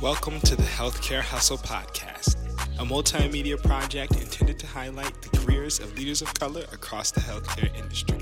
[0.00, 2.36] Welcome to the Healthcare Hustle Podcast,
[2.78, 7.76] a multimedia project intended to highlight the careers of leaders of color across the healthcare
[7.76, 8.20] industry.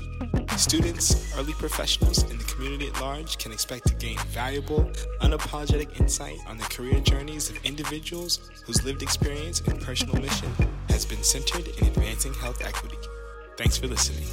[0.57, 6.39] Students, early professionals, and the community at large can expect to gain valuable, unapologetic insight
[6.47, 10.51] on the career journeys of individuals whose lived experience and personal mission
[10.89, 12.97] has been centered in advancing health equity.
[13.55, 14.27] Thanks for listening.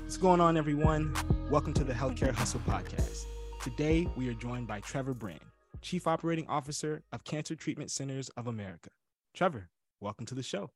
[0.00, 1.12] What's going on, everyone?
[1.50, 3.26] Welcome to the Healthcare Hustle Podcast.
[3.66, 5.40] Today, we are joined by Trevor Brand,
[5.82, 8.90] Chief Operating Officer of Cancer Treatment Centers of America.
[9.34, 10.70] Trevor, welcome to the show.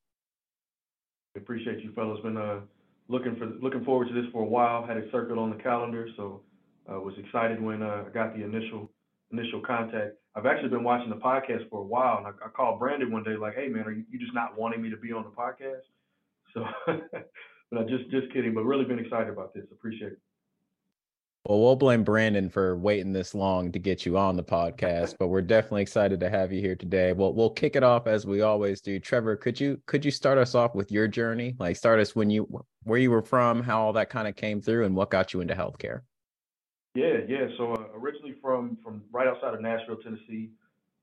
[1.37, 2.19] Appreciate you fellas.
[2.25, 2.63] Been uh,
[3.07, 4.85] looking for looking forward to this for a while.
[4.85, 6.43] Had it circled on the calendar, so
[6.89, 8.91] I uh, was excited when uh, I got the initial
[9.31, 10.17] initial contact.
[10.35, 13.23] I've actually been watching the podcast for a while, and I, I called Brandon one
[13.23, 15.31] day like, "Hey man, are you, you just not wanting me to be on the
[15.31, 15.87] podcast?"
[16.55, 16.67] So,
[17.71, 18.53] but I just just kidding.
[18.53, 19.67] But really been excited about this.
[19.71, 20.19] Appreciate it.
[21.51, 25.27] Well, we'll blame Brandon for waiting this long to get you on the podcast, but
[25.27, 27.13] we're definitely excited to have you here today.
[27.13, 29.01] Well, we'll kick it off as we always do.
[29.01, 31.57] Trevor, could you could you start us off with your journey?
[31.59, 32.47] Like start us when you
[32.85, 35.41] where you were from, how all that kind of came through and what got you
[35.41, 36.03] into healthcare.
[36.95, 37.49] Yeah, yeah.
[37.59, 40.51] So uh, originally from from right outside of Nashville, Tennessee,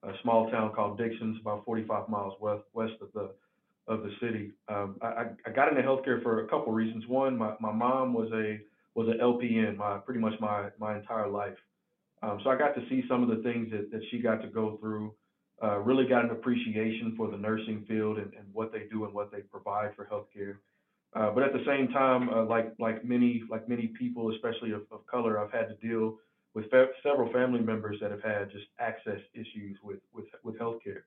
[0.03, 3.31] a small town called Dickson, about 45 miles west west of the
[3.89, 4.53] of the city.
[4.69, 7.05] Um, I, I got into healthcare for a couple reasons.
[7.05, 8.59] One, my, my mom was a
[8.97, 11.57] was an LPN my pretty much my my entire life.
[12.23, 14.47] Um, so I got to see some of the things that, that she got to
[14.47, 15.13] go through.
[15.63, 19.13] Uh, really got an appreciation for the nursing field and, and what they do and
[19.13, 20.57] what they provide for healthcare.
[21.15, 24.81] Uh, but at the same time, uh, like like many like many people, especially of,
[24.91, 26.17] of color, I've had to deal
[26.55, 31.03] with fa- several family members that have had just access issues with with with healthcare.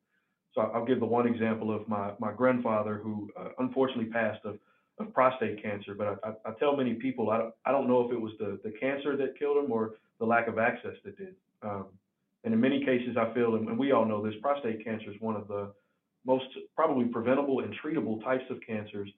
[0.54, 4.58] So I'll give the one example of my my grandfather who uh, unfortunately passed of
[5.00, 5.94] of prostate cancer.
[5.94, 8.32] But I, I, I tell many people I don't, I don't know if it was
[8.38, 11.34] the, the cancer that killed him or the lack of access that did.
[11.62, 11.86] Um,
[12.44, 15.36] and in many cases, I feel, and we all know this, prostate cancer is one
[15.36, 15.72] of the
[16.24, 19.10] most probably preventable and treatable types of cancers.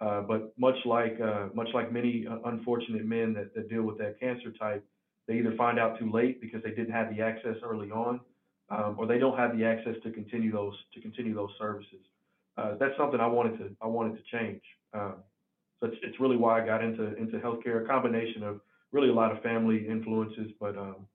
[0.00, 4.18] Uh, but much like uh, much like many unfortunate men that, that deal with that
[4.18, 4.84] cancer type,
[5.28, 8.18] they either find out too late because they didn't have the access early on,
[8.70, 12.00] um, or they don't have the access to continue those to continue those services.
[12.56, 14.62] Uh, that's something I wanted to I wanted to change.
[14.94, 15.14] Um,
[15.80, 17.84] so it's, it's really why I got into into healthcare.
[17.84, 18.60] A combination of
[18.92, 21.06] really a lot of family influences, but um,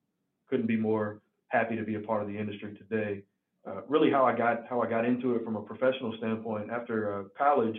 [0.50, 3.24] couldn't be more happy to be a part of the industry today.
[3.66, 7.20] Uh, really, how I got how I got into it from a professional standpoint after
[7.20, 7.78] uh, college.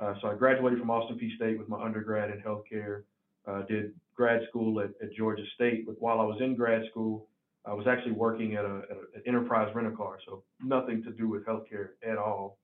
[0.00, 3.02] Uh, so I graduated from Austin Peay State with my undergrad in healthcare.
[3.46, 7.26] Uh, did grad school at, at, Georgia State, but while I was in grad school,
[7.64, 11.28] I was actually working at, a, at an enterprise rental car, so nothing to do
[11.28, 12.58] with healthcare at all.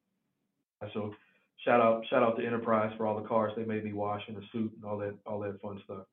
[0.80, 1.14] Uh, so
[1.68, 4.36] shout out shout out to Enterprise for all the cars they made me wash in
[4.36, 6.06] a suit and all that all that fun stuff.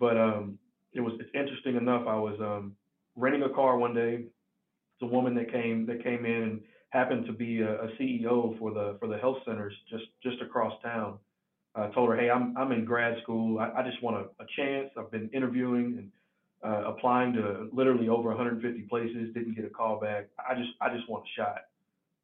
[0.00, 0.58] But um,
[0.92, 2.06] it was it's interesting enough.
[2.08, 2.74] I was um,
[3.16, 4.24] renting a car one day.
[4.24, 6.60] It's a woman that came that came in and
[6.90, 10.72] happened to be a, a CEO for the for the health centers just just across
[10.82, 11.18] town.
[11.74, 13.60] I told her, hey, I'm I'm in grad school.
[13.60, 14.90] I, I just want a, a chance.
[14.98, 16.10] I've been interviewing and
[16.64, 19.32] uh, applying to literally over 150 places.
[19.32, 20.26] Didn't get a call back.
[20.38, 21.67] I just I just want a shot.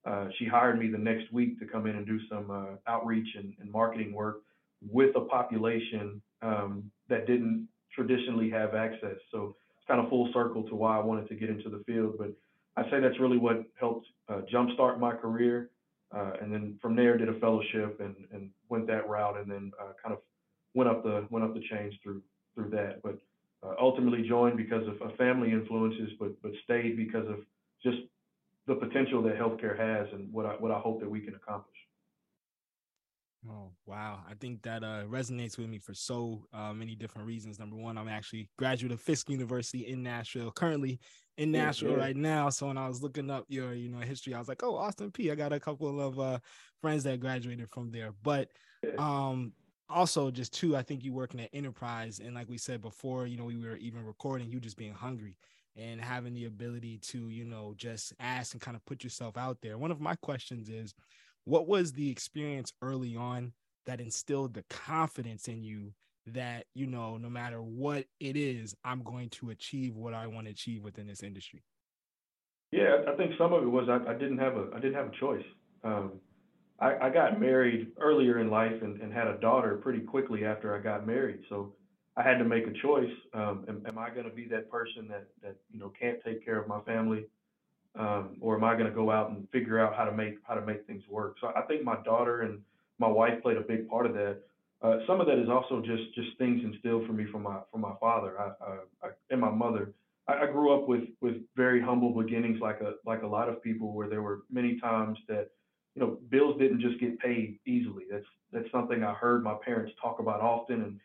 [0.05, 3.29] Uh, she hired me the next week to come in and do some uh, outreach
[3.37, 4.43] and, and, marketing work
[4.91, 9.17] with a population um, that didn't traditionally have access.
[9.33, 12.17] So it's kind of full circle to why I wanted to get into the field.
[12.19, 12.35] But
[12.77, 15.71] I say that's really what helped uh, jumpstart my career.
[16.15, 19.73] Uh, and then from there, did a fellowship and, and went that route, and then
[19.81, 20.21] uh, kind of
[20.75, 22.23] went up the went up the chains through
[22.55, 23.03] through that.
[23.03, 23.19] But
[23.81, 27.39] ultimately joined because of, family influences, but but stayed because of
[27.83, 27.99] just
[28.67, 31.77] the potential that healthcare has and what I what I hope that we can accomplish.
[33.49, 34.21] Oh wow!
[34.29, 37.59] I think that uh, resonates with me for so uh, many different reasons.
[37.59, 40.99] Number one, I'm actually graduate of Fisk University in Nashville, currently
[41.37, 42.03] in Nashville yeah, yeah.
[42.03, 42.49] right now.
[42.49, 45.11] So when I was looking up your you know history, I was like, oh, Austin
[45.11, 46.39] Peay I got a couple of uh,
[46.81, 48.15] friends that graduated from there.
[48.23, 48.49] But
[48.97, 49.53] um,
[49.91, 53.37] also just too, I think you working at Enterprise, and like we said before, you
[53.37, 55.37] know, we were even recording, you just being hungry
[55.77, 59.59] and having the ability to, you know, just ask and kind of put yourself out
[59.63, 59.79] there.
[59.79, 60.95] One of my questions is
[61.45, 63.53] what was the experience early on
[63.87, 65.93] that instilled the confidence in you
[66.27, 70.47] that, you know, no matter what it is, I'm going to achieve what I want
[70.47, 71.63] to achieve within this industry?
[72.73, 75.09] Yeah, I think some of it was I, I didn't have a I didn't have
[75.09, 75.45] a choice.
[75.85, 76.13] Um,
[76.81, 80.75] I, I, got married earlier in life and, and, had a daughter pretty quickly after
[80.75, 81.41] I got married.
[81.49, 81.75] So
[82.17, 83.11] I had to make a choice.
[83.33, 86.45] Um, am, am, I going to be that person that that you know can't take
[86.45, 87.27] care of my family,
[87.99, 90.55] um, or am I going to go out and figure out how to make how
[90.55, 91.37] to make things work?
[91.41, 92.61] So I think my daughter and
[92.99, 94.39] my wife played a big part of that.
[94.83, 97.81] Uh, some of that is also just just things instilled for me from my from
[97.81, 98.53] my father I,
[99.03, 99.93] I, and my mother.
[100.29, 103.63] I, I grew up with with very humble beginnings, like a like a lot of
[103.63, 105.49] people, where there were many times that
[105.97, 108.05] you know bills didn't just get paid easily.
[108.09, 111.01] That's that's something I heard my parents talk about often, and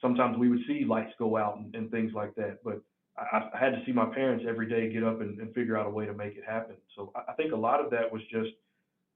[0.00, 2.58] sometimes we would see lights go out and, and things like that.
[2.64, 2.82] But
[3.16, 5.86] I, I, had to see my parents every day get up and, and, figure out
[5.86, 6.76] a way to make it happen.
[6.96, 8.50] So I, I think a lot of that was just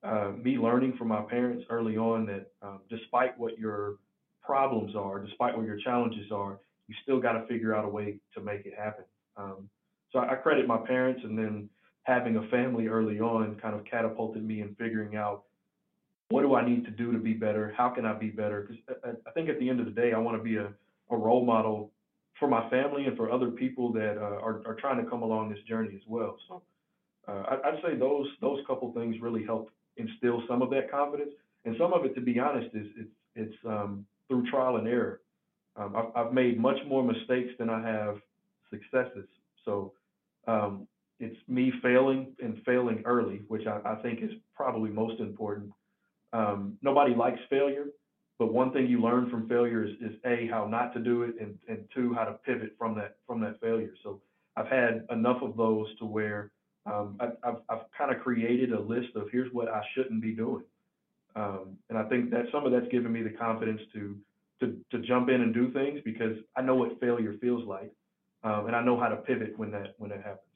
[0.03, 3.97] uh, me learning from my parents early on that um, despite what your
[4.43, 8.19] problems are, despite what your challenges are, you still got to figure out a way
[8.35, 9.05] to make it happen.
[9.37, 9.71] Um,
[10.13, 11.69] so I, I credit my parents, and then
[12.03, 15.45] having a family early on kind of catapulted me in figuring out
[16.35, 17.73] what do I need to do to be better?
[17.77, 18.63] How can I be better?
[18.63, 20.67] Because I, I think at the end of the day, I want to be a,
[21.11, 21.93] a role model
[22.41, 25.51] for my family and for other people that uh, are, are trying to come along
[25.51, 26.37] this journey as well.
[26.49, 26.63] So
[27.29, 31.31] uh, I, would say those those couple things really helped instill some of that confidence,
[31.67, 35.21] and some of it, to be honest, is it's it's um, through trial and error.
[35.77, 38.17] Um, I've, I've, made much more mistakes than I have
[38.71, 39.29] successes.
[39.65, 39.93] So
[40.49, 40.89] um,
[41.21, 45.71] it's me failing and failing early, which I, I think is probably most important.
[46.35, 47.87] Um, nobody likes failure,
[48.41, 51.37] but one thing you learn from failure is, is a how not to do it,
[51.41, 53.95] and, and two how to pivot from that from that failure.
[54.03, 54.21] So
[54.57, 56.51] I've had enough of those to where
[56.87, 60.33] um, I, I've, I've kind of created a list of here's what I shouldn't be
[60.33, 60.65] doing,
[61.37, 64.17] um, and I think that some of that's given me the confidence to
[64.59, 67.93] to to jump in and do things because I know what failure feels like,
[68.43, 70.54] um, and I know how to pivot when that when that happens.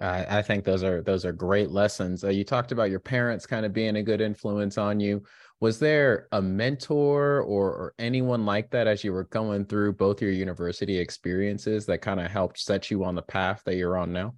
[0.00, 2.22] I, I think those are those are great lessons.
[2.22, 5.22] Uh, you talked about your parents kind of being a good influence on you.
[5.60, 10.20] Was there a mentor or, or anyone like that as you were going through both
[10.20, 14.12] your university experiences that kind of helped set you on the path that you're on
[14.12, 14.34] now?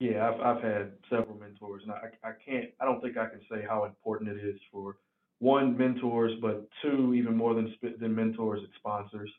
[0.00, 3.40] Yeah, I've I've had several mentors, and I I can't I don't think I can
[3.50, 4.96] say how important it is for
[5.38, 9.30] one mentors, but two even more than than mentors, it's sponsors.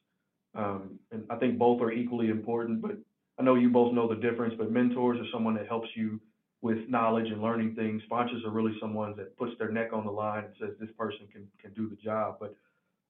[0.56, 2.98] Um, and I think both are equally important, but
[3.38, 6.20] I know you both know the difference, but mentors are someone that helps you
[6.62, 8.02] with knowledge and learning things.
[8.06, 11.28] Sponsors are really someone that puts their neck on the line and says this person
[11.32, 12.38] can can do the job.
[12.40, 12.56] But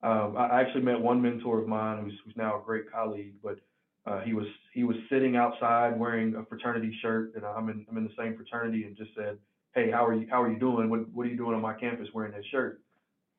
[0.04, 3.60] um, I actually met one mentor of mine who's who's now a great colleague, but
[4.06, 7.98] uh, he was he was sitting outside wearing a fraternity shirt, and I'm in I'm
[7.98, 9.38] in the same fraternity, and just said,
[9.74, 10.90] "Hey, how are you how are you doing?
[10.90, 12.82] What what are you doing on my campus wearing that shirt?"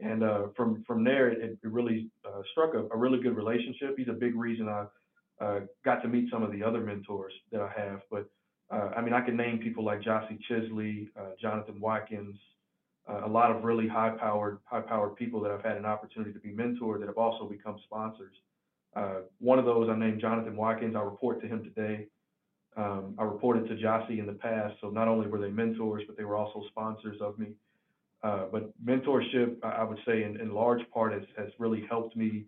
[0.01, 3.97] And uh, from from there, it, it really uh, struck a, a really good relationship.
[3.99, 4.87] He's a big reason I
[5.41, 8.01] uh, got to meet some of the other mentors that I have.
[8.11, 8.29] But
[8.71, 12.37] uh, I mean, I can name people like Jossie Chisley, uh, Jonathan Watkins,
[13.09, 16.51] uh, a lot of really high-powered, high-powered people that I've had an opportunity to be
[16.51, 18.35] mentored that have also become sponsors.
[18.97, 20.97] Uh, one of those I named Jonathan Watkins.
[20.97, 22.07] I report to him today.
[22.77, 26.17] Um, I reported to Jossie in the past, so not only were they mentors, but
[26.17, 27.49] they were also sponsors of me.
[28.23, 32.45] Uh, but mentorship, I would say, in, in large part, has, has really helped me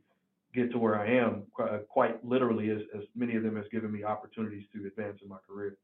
[0.54, 3.92] get to where I am quite, quite literally, as, as many of them has given
[3.92, 5.76] me opportunities to advance in my career.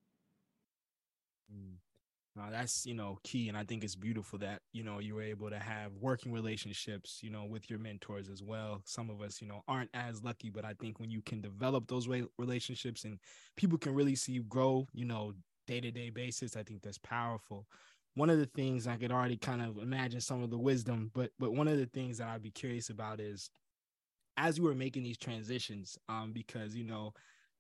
[1.52, 2.50] Mm.
[2.50, 5.50] that's you know key, and I think it's beautiful that you know you were able
[5.50, 8.80] to have working relationships, you know, with your mentors as well.
[8.84, 11.86] Some of us, you know, aren't as lucky, but I think when you can develop
[11.86, 12.08] those
[12.38, 13.18] relationships and
[13.56, 15.34] people can really see you grow, you know,
[15.66, 17.66] day to day basis, I think that's powerful
[18.14, 21.30] one of the things I could already kind of imagine some of the wisdom, but
[21.38, 23.50] but one of the things that I'd be curious about is
[24.36, 27.12] as you were making these transitions, um, because you know,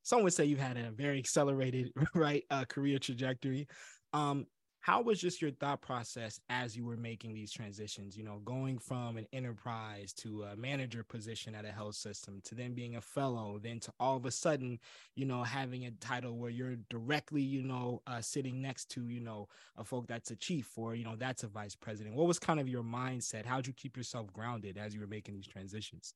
[0.02, 3.66] some would say you've had a very accelerated right uh, career trajectory.
[4.12, 4.46] Um,
[4.84, 8.78] how was just your thought process as you were making these transitions you know going
[8.78, 13.00] from an enterprise to a manager position at a health system to then being a
[13.00, 14.78] fellow then to all of a sudden
[15.16, 19.20] you know having a title where you're directly you know uh, sitting next to you
[19.20, 22.14] know a folk that's a chief or you know that's a vice president?
[22.14, 23.46] What was kind of your mindset?
[23.46, 26.12] How'd you keep yourself grounded as you were making these transitions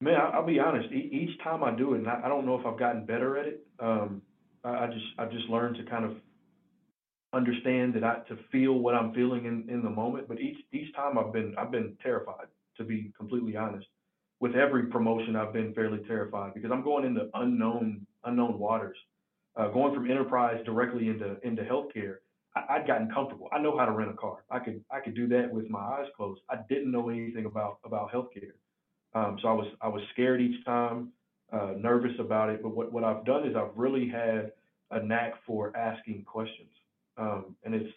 [0.00, 2.78] man i'll be honest each time i do it and i don't know if i've
[2.78, 4.22] gotten better at it um,
[4.64, 6.16] I just i just learned to kind of
[7.36, 10.28] understand that I to feel what I'm feeling in, in the moment.
[10.28, 12.46] But each each time I've been I've been terrified,
[12.78, 13.86] to be completely honest.
[14.40, 18.96] With every promotion, I've been fairly terrified because I'm going into unknown unknown waters.
[19.56, 22.16] Uh, going from enterprise directly into into healthcare,
[22.54, 23.48] I, would gotten comfortable.
[23.52, 24.44] I know how to rent a car.
[24.50, 26.40] I could I could do that with my eyes closed.
[26.50, 28.52] I didn't know anything about about healthcare,
[29.16, 31.08] um, so I was I was scared each time,
[31.50, 32.62] uh, nervous about it.
[32.62, 34.52] But what what I've done is I've really had
[34.90, 36.68] a knack for asking questions.
[37.16, 37.90] Um, and it's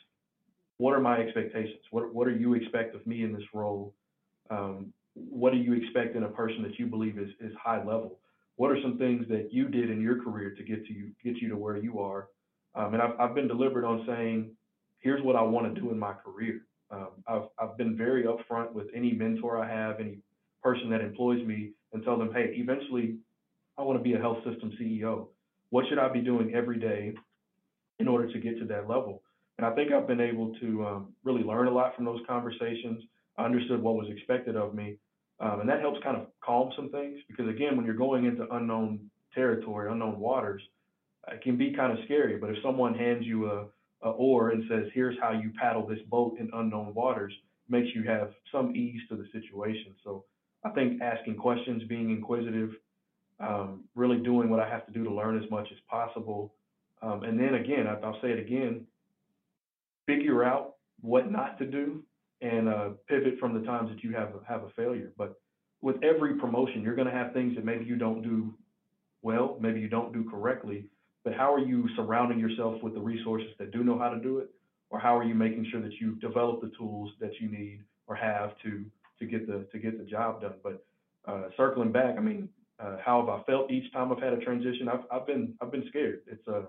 [0.77, 1.81] what are my expectations?
[1.91, 3.93] What what do you expect of me in this role?
[4.49, 8.19] Um, what do you expect in a person that you believe is is high level?
[8.55, 11.35] What are some things that you did in your career to get to you get
[11.41, 12.29] you to where you are?
[12.75, 14.51] Um, and I've I've been deliberate on saying,
[14.99, 16.61] here's what I want to do in my career.
[16.91, 20.19] Um, I've I've been very upfront with any mentor I have, any
[20.63, 23.17] person that employs me, and tell them, hey, eventually
[23.77, 25.27] I want to be a health system CEO.
[25.69, 27.13] What should I be doing every day
[27.99, 29.23] in order to get to that level?
[29.57, 33.03] And I think I've been able to um, really learn a lot from those conversations.
[33.37, 34.97] I understood what was expected of me.
[35.39, 38.47] Um, and that helps kind of calm some things because, again, when you're going into
[38.53, 40.61] unknown territory, unknown waters,
[41.31, 42.37] it can be kind of scary.
[42.37, 43.65] But if someone hands you a,
[44.01, 47.33] a oar and says, here's how you paddle this boat in unknown waters,
[47.69, 49.93] makes you have some ease to the situation.
[50.03, 50.25] So
[50.63, 52.71] I think asking questions, being inquisitive,
[53.39, 56.53] um, really doing what I have to do to learn as much as possible.
[57.01, 58.85] Um, and then again, I, I'll say it again,
[60.05, 62.03] figure out what not to do
[62.41, 65.11] and uh, pivot from the times that you have have a failure.
[65.17, 65.39] But
[65.81, 68.53] with every promotion, you're going to have things that maybe you don't do
[69.21, 70.85] well, maybe you don't do correctly.
[71.23, 74.39] But how are you surrounding yourself with the resources that do know how to do
[74.39, 74.49] it,
[74.89, 78.15] or how are you making sure that you develop the tools that you need or
[78.15, 78.83] have to
[79.19, 80.55] to get the to get the job done?
[80.63, 80.85] But
[81.27, 82.49] uh, circling back, I mean,
[82.79, 84.87] uh, how have I felt each time I've had a transition?
[84.87, 86.21] I've I've been I've been scared.
[86.27, 86.61] It's a uh,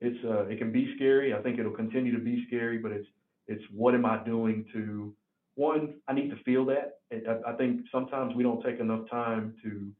[0.00, 1.34] it's uh, it can be scary.
[1.34, 3.08] I think it'll continue to be scary, but it's
[3.46, 5.14] it's what am I doing to
[5.56, 5.94] one?
[6.08, 7.00] I need to feel that.
[7.12, 9.92] I, I think sometimes we don't take enough time to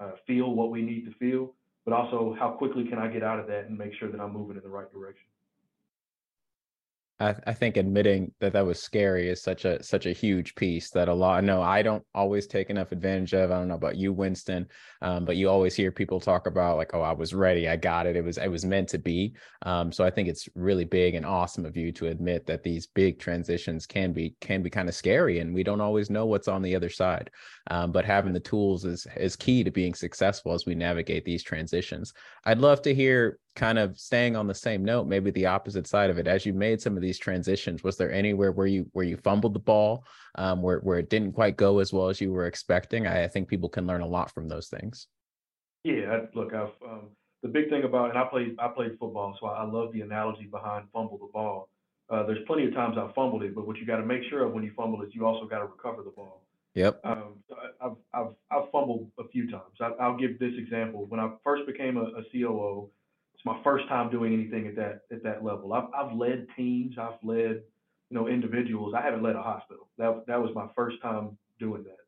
[0.00, 1.54] uh, feel what we need to feel,
[1.84, 4.32] but also how quickly can I get out of that and make sure that I'm
[4.32, 5.26] moving in the right direction.
[7.20, 10.90] I, I think admitting that that was scary is such a such a huge piece
[10.90, 11.42] that a lot.
[11.42, 13.50] No, I don't always take enough advantage of.
[13.50, 14.66] I don't know about you, Winston,
[15.02, 18.06] um, but you always hear people talk about like, "Oh, I was ready, I got
[18.06, 18.16] it.
[18.16, 21.26] It was it was meant to be." Um, so I think it's really big and
[21.26, 24.94] awesome of you to admit that these big transitions can be can be kind of
[24.94, 27.30] scary, and we don't always know what's on the other side.
[27.70, 31.42] Um, but having the tools is is key to being successful as we navigate these
[31.42, 32.12] transitions.
[32.44, 36.10] I'd love to hear kind of staying on the same note, maybe the opposite side
[36.10, 36.28] of it.
[36.28, 39.52] As you made some of these transitions, was there anywhere where you where you fumbled
[39.52, 40.04] the ball,
[40.36, 43.06] um, where where it didn't quite go as well as you were expecting?
[43.06, 45.08] I, I think people can learn a lot from those things.
[45.84, 47.08] Yeah, look, I've um,
[47.42, 50.46] the big thing about and I played I played football, so I love the analogy
[50.46, 51.68] behind fumble the ball.
[52.08, 54.44] Uh, there's plenty of times I fumbled it, but what you got to make sure
[54.44, 56.42] of when you fumble is you also got to recover the ball.
[56.74, 57.00] Yep.
[57.04, 59.74] Um, so I, I've, I've I've fumbled a few times.
[59.80, 61.06] I, will give this example.
[61.08, 62.88] When I first became a, a COO,
[63.38, 65.72] it's my first time doing anything at that at that level.
[65.72, 67.62] I've I've led teams, I've led
[68.10, 68.94] you know individuals.
[68.96, 69.88] I haven't led a hospital.
[69.96, 71.98] That that was my first time doing that.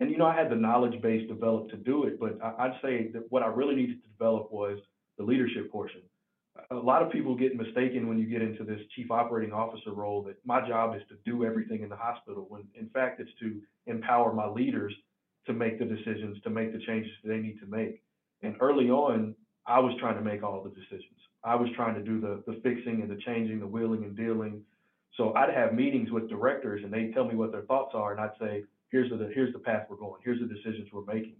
[0.00, 2.80] And you know I had the knowledge base developed to do it, but I, I'd
[2.82, 4.78] say that what I really needed to develop was
[5.18, 6.00] the leadership portion.
[6.72, 10.22] A lot of people get mistaken when you get into this chief operating officer role
[10.24, 13.60] that my job is to do everything in the hospital when in fact it's to
[13.86, 14.92] empower my leaders
[15.46, 18.02] to make the decisions, to make the changes they need to make.
[18.42, 19.34] And early on,
[19.66, 21.18] I was trying to make all the decisions.
[21.44, 24.62] I was trying to do the the fixing and the changing, the wheeling and dealing.
[25.16, 28.20] So I'd have meetings with directors and they'd tell me what their thoughts are, and
[28.20, 31.36] I'd say, here's the here's the path we're going, here's the decisions we're making.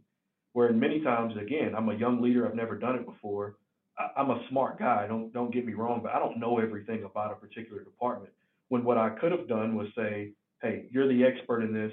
[0.52, 3.56] Where many times, again, I'm a young leader, I've never done it before.
[3.98, 7.04] I, I'm a smart guy, don't don't get me wrong, but I don't know everything
[7.04, 8.32] about a particular department.
[8.68, 11.92] When what I could have done was say, hey, you're the expert in this.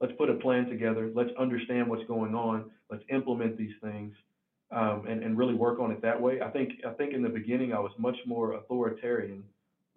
[0.00, 1.10] Let's put a plan together.
[1.14, 2.70] Let's understand what's going on.
[2.90, 4.14] Let's implement these things
[4.70, 6.40] um, and, and really work on it that way.
[6.40, 9.42] I think I think in the beginning I was much more authoritarian,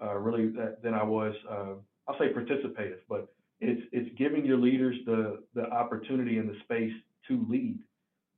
[0.02, 1.36] uh, really than I was.
[1.50, 1.74] Uh,
[2.08, 6.94] I'll say participative, but it's it's giving your leaders the the opportunity and the space
[7.28, 7.80] to lead.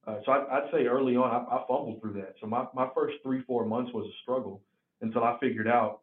[0.06, 2.36] Uh, so I, would say early on I, I, fumbled through that.
[2.40, 4.62] So my, my first three four months was a struggle
[5.02, 6.02] until I figured out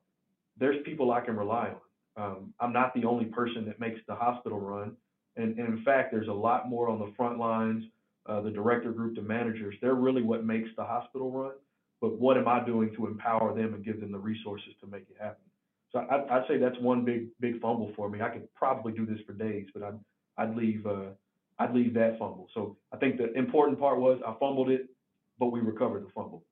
[0.58, 1.76] there's people I can rely on.
[2.24, 4.96] Um, I'm not the only person that makes the hospital run,
[5.36, 7.84] and, and in fact there's a lot more on the front lines
[8.26, 11.52] uh, the director group, the managers, they're really what makes the hospital run.
[12.00, 15.02] But what am I doing to empower them and give them the resources to make
[15.02, 15.44] it happen?
[15.92, 18.20] So I, I'd say that's one big big fumble for me.
[18.22, 19.98] I could probably do this for days, but I'd
[20.38, 21.10] I'd leave uh,
[21.58, 22.48] I'd leave that fumble.
[22.54, 24.88] So I think the important part was I fumbled it,
[25.38, 26.44] but we recovered the fumble.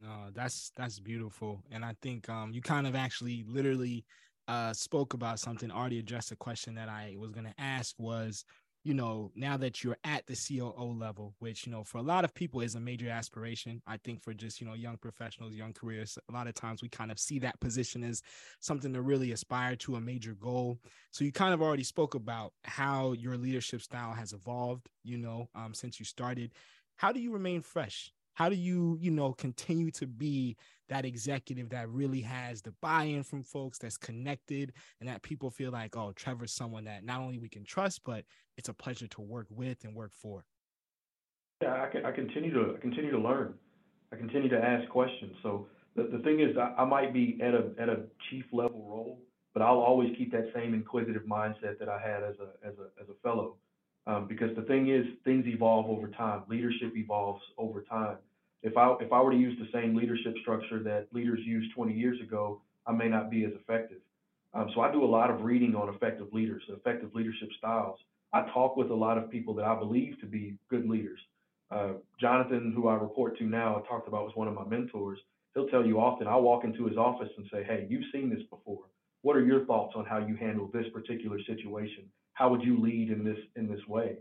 [0.00, 4.04] No, that's that's beautiful, and I think um, you kind of actually literally
[4.48, 5.70] uh, spoke about something.
[5.70, 8.44] Already addressed a question that I was going to ask was
[8.84, 12.24] you know, now that you're at the COO level, which, you know, for a lot
[12.24, 13.80] of people is a major aspiration.
[13.86, 16.88] I think for just, you know, young professionals, young careers, a lot of times we
[16.88, 18.22] kind of see that position as
[18.60, 20.80] something to really aspire to a major goal.
[21.12, 25.48] So you kind of already spoke about how your leadership style has evolved, you know,
[25.54, 26.52] um, since you started.
[26.96, 28.12] How do you remain fresh?
[28.34, 30.56] How do you, you know, continue to be
[30.88, 35.70] that executive that really has the buy-in from folks, that's connected, and that people feel
[35.70, 38.24] like, oh, Trevor's someone that not only we can trust, but
[38.56, 40.44] it's a pleasure to work with and work for.
[41.62, 43.54] Yeah, I, I continue to continue to learn.
[44.12, 45.34] I continue to ask questions.
[45.42, 48.84] So the, the thing is, I, I might be at a at a chief level
[48.88, 49.20] role,
[49.54, 53.02] but I'll always keep that same inquisitive mindset that I had as a as a
[53.02, 53.56] as a fellow.
[54.06, 56.42] Um, because the thing is, things evolve over time.
[56.48, 58.16] Leadership evolves over time.
[58.62, 61.92] If I if I were to use the same leadership structure that leaders used 20
[61.92, 63.98] years ago, I may not be as effective.
[64.54, 67.98] Um, so I do a lot of reading on effective leaders, effective leadership styles.
[68.32, 71.20] I talk with a lot of people that I believe to be good leaders.
[71.70, 75.18] Uh, Jonathan, who I report to now, I talked about was one of my mentors.
[75.54, 76.26] He'll tell you often.
[76.26, 78.84] I'll walk into his office and say, "Hey, you've seen this before.
[79.22, 82.10] What are your thoughts on how you handle this particular situation?
[82.42, 84.16] How would you lead in this in this way?"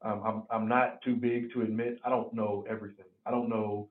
[0.00, 3.06] Um, I'm I'm not too big to admit I don't know everything.
[3.26, 3.88] I don't know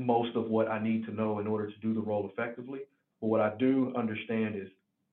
[0.00, 2.82] most of what I need to know in order to do the role effectively.
[3.20, 4.68] But what I do understand is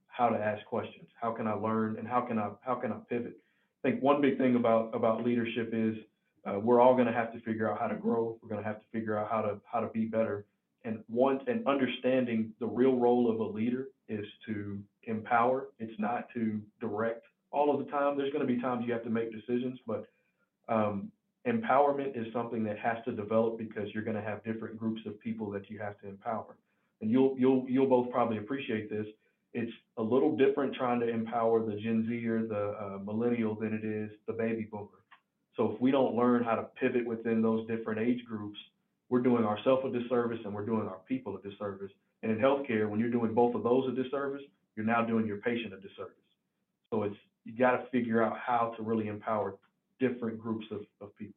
[0.07, 1.07] how to ask questions.
[1.19, 3.39] How can I learn and how can I how can I pivot?
[3.83, 5.95] I think one big thing about about leadership is
[6.45, 8.37] uh, we're all going to have to figure out how to grow.
[8.43, 10.45] We're going to have to figure out how to how to be better.
[10.83, 15.69] And one and understanding the real role of a leader is to empower.
[15.79, 18.17] It's not to direct all of the time.
[18.17, 20.07] There's going to be times you have to make decisions, but
[20.69, 21.11] um,
[21.47, 25.19] empowerment is something that has to develop because you're going to have different groups of
[25.19, 26.55] people that you have to empower.
[27.01, 29.07] And you'll you'll you'll both probably appreciate this.
[29.53, 33.73] It's a little different trying to empower the Gen Z or the uh, millennial than
[33.73, 34.87] it is the baby boomer.
[35.57, 38.57] So if we don't learn how to pivot within those different age groups,
[39.09, 41.91] we're doing ourselves a disservice and we're doing our people a disservice.
[42.23, 44.43] And in healthcare, when you're doing both of those a disservice,
[44.75, 46.15] you're now doing your patient a disservice.
[46.91, 49.57] So it's you got to figure out how to really empower
[49.99, 51.35] different groups of, of people.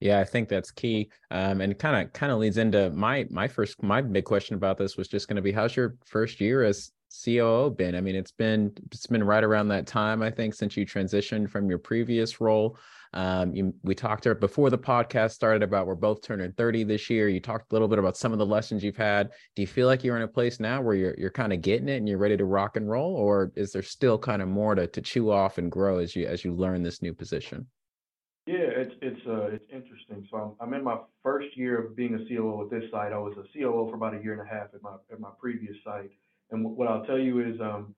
[0.00, 1.10] Yeah, I think that's key.
[1.30, 4.76] Um, and kind of kind of leads into my my first my big question about
[4.76, 6.90] this was just going to be how's your first year as
[7.24, 7.94] COO been?
[7.94, 11.50] I mean, it's been it's been right around that time I think since you transitioned
[11.50, 12.76] from your previous role.
[13.14, 17.28] Um, you, we talked before the podcast started about we're both turning 30 this year.
[17.28, 19.30] You talked a little bit about some of the lessons you've had.
[19.54, 21.88] Do you feel like you're in a place now where you're you're kind of getting
[21.88, 24.74] it and you're ready to rock and roll, or is there still kind of more
[24.74, 27.66] to to chew off and grow as you as you learn this new position?
[28.46, 30.26] Yeah, it's it's uh it's interesting.
[30.30, 33.12] So I'm I'm in my first year of being a COO at this site.
[33.12, 35.30] I was a COO for about a year and a half at my at my
[35.38, 36.10] previous site.
[36.50, 37.94] And what I'll tell you is, um,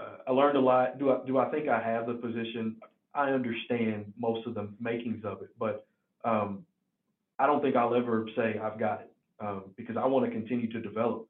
[0.00, 0.98] uh, I learned a lot.
[0.98, 2.76] Do I do I think I have the position?
[3.14, 5.86] I understand most of the makings of it, but
[6.24, 6.64] um,
[7.38, 10.70] I don't think I'll ever say I've got it um, because I want to continue
[10.72, 11.26] to develop.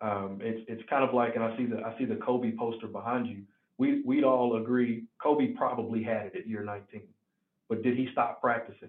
[0.00, 2.86] Um, it's it's kind of like, and I see the I see the Kobe poster
[2.86, 3.42] behind you.
[3.78, 7.02] We we'd all agree Kobe probably had it at year 19,
[7.68, 8.88] but did he stop practicing?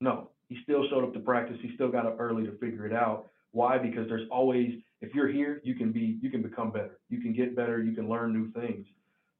[0.00, 1.58] No, he still showed up to practice.
[1.62, 3.28] He still got up early to figure it out.
[3.52, 3.78] Why?
[3.78, 6.98] Because there's always if you're here, you can be you can become better.
[7.08, 7.82] You can get better.
[7.82, 8.86] You can learn new things.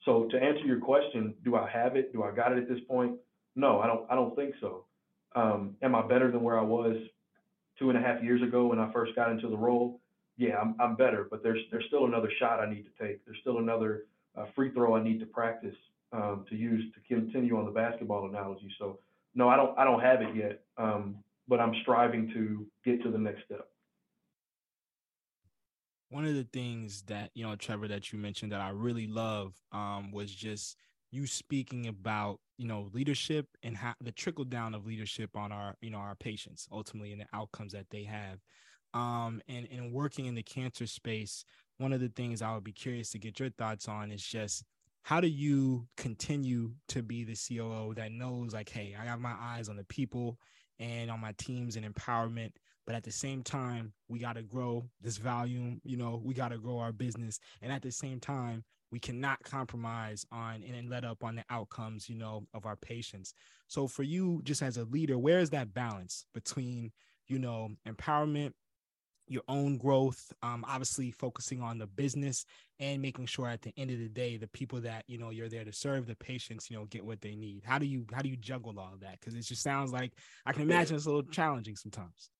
[0.04, 2.12] So to answer your question, do I have it?
[2.12, 3.16] Do I got it at this point?
[3.56, 4.06] No, I don't.
[4.10, 4.84] I don't think so.
[5.34, 6.96] Um, am I better than where I was
[7.78, 10.00] two and a half years ago when I first got into the role?
[10.36, 13.24] Yeah, I'm, I'm better, but there's there's still another shot I need to take.
[13.26, 14.04] There's still another
[14.36, 15.74] uh, free throw I need to practice
[16.12, 18.70] um, to use to continue on the basketball analogy.
[18.78, 18.98] So
[19.34, 23.10] no, I don't I don't have it yet, um, but I'm striving to get to
[23.10, 23.68] the next step
[26.10, 29.54] one of the things that you know trevor that you mentioned that i really love
[29.72, 30.76] um, was just
[31.10, 35.74] you speaking about you know leadership and how the trickle down of leadership on our
[35.80, 38.38] you know our patients ultimately and the outcomes that they have.
[38.92, 41.44] Um, and and working in the cancer space
[41.78, 44.64] one of the things i would be curious to get your thoughts on is just
[45.02, 49.34] how do you continue to be the coo that knows like hey i got my
[49.40, 50.38] eyes on the people
[50.80, 52.50] and on my teams and empowerment
[52.86, 56.48] but at the same time we got to grow this volume you know we got
[56.48, 57.38] to grow our business.
[57.62, 62.08] And at the same time we cannot compromise on and let up on the outcomes
[62.08, 63.34] you know of our patients.
[63.68, 66.92] So for you just as a leader where is that balance between
[67.28, 68.52] you know empowerment
[69.28, 72.44] your own growth um, obviously focusing on the business
[72.80, 75.48] and making sure at the end of the day the people that you know you're
[75.48, 77.62] there to serve the patients you know get what they need?
[77.64, 79.20] How do you how do you juggle all of that?
[79.20, 80.12] Because it just sounds like
[80.46, 82.30] i can imagine it's a little challenging sometimes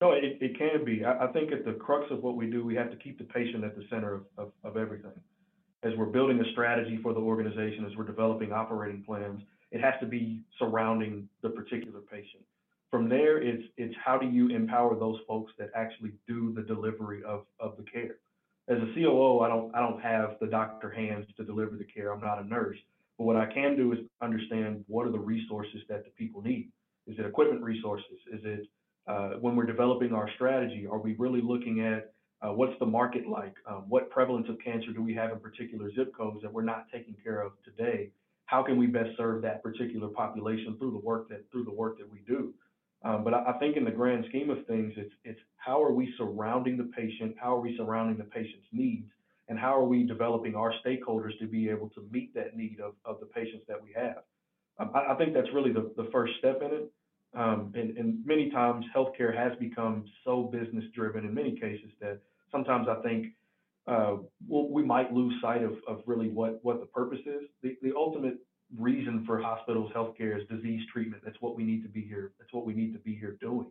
[0.00, 1.04] no, it, it can be.
[1.04, 3.24] I, I think at the crux of what we do, we have to keep the
[3.24, 5.12] patient at the center of, of, of everything.
[5.82, 9.94] As we're building a strategy for the organization, as we're developing operating plans, it has
[10.00, 12.42] to be surrounding the particular patient.
[12.90, 17.22] From there, it's it's how do you empower those folks that actually do the delivery
[17.22, 18.16] of, of the care.
[18.68, 22.12] As a COO, I don't I don't have the doctor hands to deliver the care.
[22.12, 22.78] I'm not a nurse.
[23.18, 26.70] But what I can do is understand what are the resources that the people need.
[27.06, 28.16] Is it equipment resources?
[28.32, 28.68] Is it
[29.08, 33.26] uh, when we're developing our strategy, are we really looking at uh, what's the market
[33.26, 33.54] like?
[33.66, 36.86] Um, what prevalence of cancer do we have in particular zip codes that we're not
[36.92, 38.10] taking care of today?
[38.46, 41.98] How can we best serve that particular population through the work that through the work
[41.98, 42.54] that we do?
[43.02, 45.92] Um, but I, I think in the grand scheme of things, it's it's how are
[45.92, 47.34] we surrounding the patient?
[47.40, 49.10] How are we surrounding the patient's needs?
[49.48, 52.94] and how are we developing our stakeholders to be able to meet that need of,
[53.04, 54.22] of the patients that we have.
[54.78, 56.92] Um, I, I, think that's really the, the first step in it.
[57.34, 62.20] Um, and, and, many times healthcare has become so business driven in many cases that
[62.50, 63.34] sometimes I think
[63.86, 64.16] uh,
[64.48, 67.42] we might lose sight of, of really what, what the purpose is.
[67.62, 68.38] The, the ultimate
[68.76, 71.22] reason for hospitals, healthcare is disease treatment.
[71.24, 72.32] That's what we need to be here.
[72.38, 73.66] That's what we need to be here doing.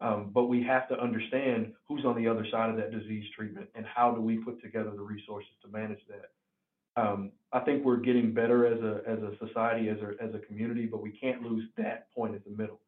[0.00, 3.68] Um, but we have to understand who's on the other side of that disease treatment
[3.74, 7.00] and how do we put together the resources to manage that.
[7.00, 10.38] Um, I think we're getting better as a as a society, as a as a
[10.46, 12.80] community, but we can't lose that point at the middle.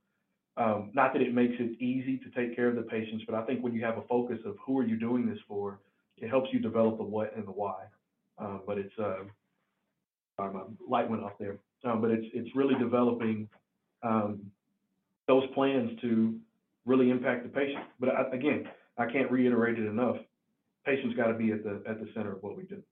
[0.59, 3.42] Um, not that it makes it easy to take care of the patients, but I
[3.42, 5.81] think when you have a focus of who are you doing this for,
[6.16, 7.85] it helps you develop the what and the why.
[8.38, 9.25] Um, but it's uh,
[10.37, 11.59] sorry, my light went off there.
[11.85, 13.49] Um, but it's it's really developing
[14.03, 14.40] um,
[15.29, 16.38] those plans to
[16.87, 17.85] really impact the patient.
[18.01, 18.64] But I, again,
[18.97, 20.16] I can't reiterate it enough.
[20.87, 22.83] Patients got to be at the at the center of what we do.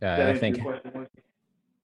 [0.00, 0.58] Yeah, I think.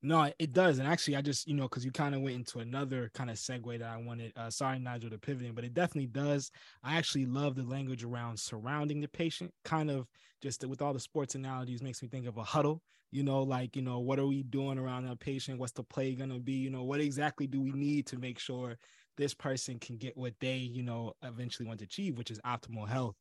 [0.05, 0.81] No, it does.
[0.81, 3.37] And actually, I just, you know, because you kind of went into another kind of
[3.37, 4.33] segue that I wanted.
[4.37, 6.51] Uh, sorry, Nygel, to pivot, but it definitely does.
[6.83, 10.09] I actually love the language around surrounding the patient, kind of
[10.43, 12.83] just with all the sports analogies, makes me think of a huddle.
[13.13, 15.61] You know, like, you know, what are we doing around that patient?
[15.61, 16.55] What's the play going to be?
[16.55, 18.79] You know, what exactly do we need to make sure
[19.17, 22.89] this person can get what they, you know, eventually want to achieve, which is optimal
[22.89, 23.15] health?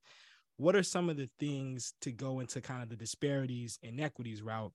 [0.57, 4.71] What are some of the things to go into kind of the disparities inequities route?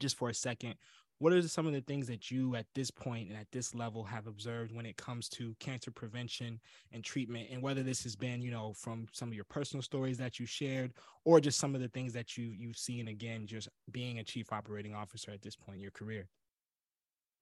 [0.00, 0.74] Just for a second,
[1.18, 4.04] what are some of the things that you at this point and at this level
[4.04, 6.60] have observed when it comes to cancer prevention
[6.92, 7.48] and treatment?
[7.50, 10.46] And whether this has been you know from some of your personal stories that you
[10.46, 10.92] shared
[11.24, 14.52] or just some of the things that you you've seen again just being a chief
[14.52, 16.28] operating officer at this point in your career?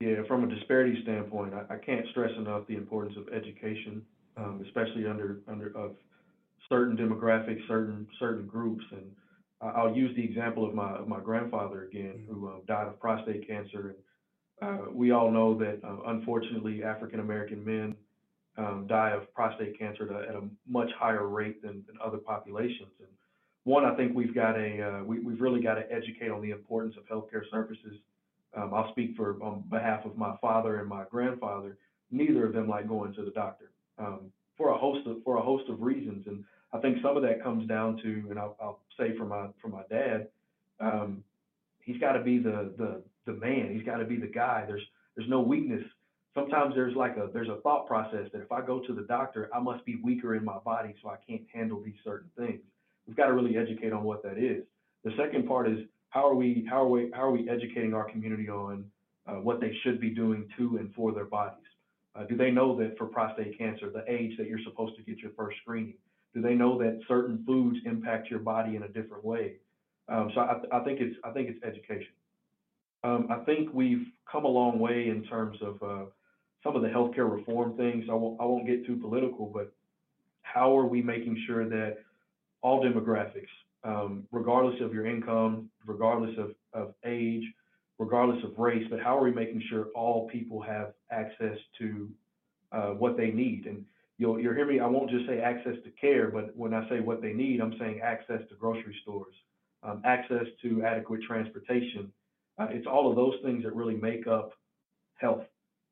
[0.01, 4.03] Yeah from a disparity standpoint i, I can't stress enough the importance of education
[4.37, 5.93] um, especially under under of
[6.69, 8.85] certain demographics certain certain groups.
[8.93, 9.11] And
[9.61, 12.33] I'll use the example of my of my grandfather again, mm-hmm.
[12.33, 13.95] who uh, died of prostate cancer.
[14.61, 17.97] And uh, we all know that uh, unfortunately African American men
[18.59, 22.89] um, die of prostate cancer at a, much higher rate than, than other populations.
[22.99, 23.09] And
[23.65, 26.51] one, I think we've got a uh, we, we've really got to educate on the
[26.51, 27.97] importance of healthcare services.
[28.57, 31.77] Um, I'll speak for on behalf of my father and my grandfather.
[32.11, 35.43] Neither of them like going to the doctor um, for a host of for a
[35.43, 36.27] host of reasons.
[36.27, 39.49] And I think some of that comes down to, and I'll, I'll say for my
[39.63, 40.29] for my dad,
[40.81, 41.23] um,
[41.81, 43.73] he's got to be the the the man.
[43.73, 44.65] He's got to be the guy.
[44.67, 44.83] There's
[45.17, 45.83] there's no weakness.
[46.35, 49.49] Sometimes there's like a there's a thought process that if I go to the doctor,
[49.55, 52.61] I must be weaker in my body, so I can't handle these certain things.
[53.07, 54.65] We've got to really educate on what that is.
[55.05, 55.79] The second part is
[56.11, 58.85] how are we how are we how are we educating our community on
[59.27, 61.63] uh, what they should be doing to and for their bodies?
[62.15, 65.19] Uh, do they know that for prostate cancer, the age that you're supposed to get
[65.19, 65.95] your first screening?
[66.37, 69.55] Do they know that certain foods impact your body in a different way?
[70.07, 72.13] Um, so I, I, think it's I think it's education.
[73.03, 76.05] Um, I think we've come a long way in terms of uh,
[76.63, 78.05] some of the healthcare reform things.
[78.11, 79.73] I won't I won't get too political, but
[80.43, 82.01] how are we making sure that
[82.61, 83.49] all demographics,
[83.83, 87.45] um, regardless of your income, regardless of, of age,
[87.99, 92.11] regardless of race, but how are we making sure all people have access to
[92.73, 93.65] uh, what they need?
[93.65, 93.87] And
[94.19, 94.81] you'll you'll hear me.
[94.81, 97.75] I won't just say access to care, but when I say what they need, I'm
[97.79, 99.35] saying access to grocery stores,
[99.83, 102.13] um, access to adequate transportation.
[102.59, 104.53] Uh, it's all of those things that really make up
[105.15, 105.45] health.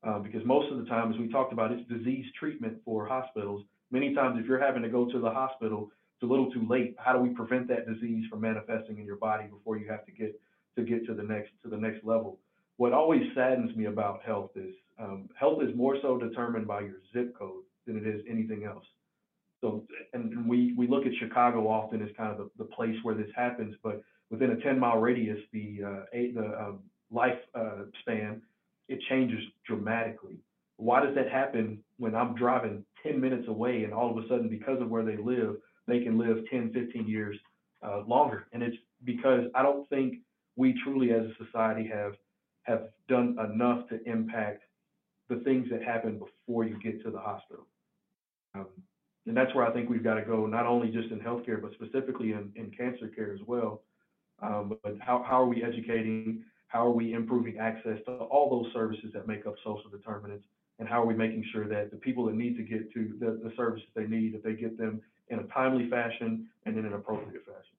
[0.02, 3.64] Uh, because most of the time, as we talked about, it's disease treatment for hospitals.
[3.90, 6.94] Many times, if you're having to go to the hospital, it's a little too late.
[6.98, 10.12] How do we prevent that disease from manifesting in your body before you have to
[10.12, 10.38] get
[10.76, 12.38] to get to the next to the next level?
[12.76, 16.96] What always saddens me about health is um, health is more so determined by your
[17.12, 18.84] zip code than it is anything else.
[19.60, 23.14] So, and we, we look at Chicago often as kind of the, the place where
[23.14, 28.42] this happens, but within a 10 mile radius, the, uh, the um, life uh, span,
[28.88, 30.36] it changes dramatically.
[30.76, 34.48] Why does that happen when I'm driving 10 minutes away and all of a sudden,
[34.48, 37.36] because of where they live, they can live 10, 15 years
[37.86, 38.46] uh, longer?
[38.52, 40.16] And it's because I don't think
[40.56, 42.14] we truly as a society have
[42.64, 44.62] have done enough to impact
[45.28, 47.66] the things that happen before you get to the hospital.
[48.54, 48.66] Um,
[49.26, 51.72] and that's where I think we've got to go, not only just in healthcare, but
[51.72, 53.82] specifically in, in cancer care as well.
[54.42, 56.44] Um, but how, how are we educating?
[56.68, 60.44] How are we improving access to all those services that make up social determinants?
[60.78, 63.48] And how are we making sure that the people that need to get to the,
[63.48, 66.92] the services they need, that they get them in a timely fashion and in an
[66.92, 67.74] appropriate fashion?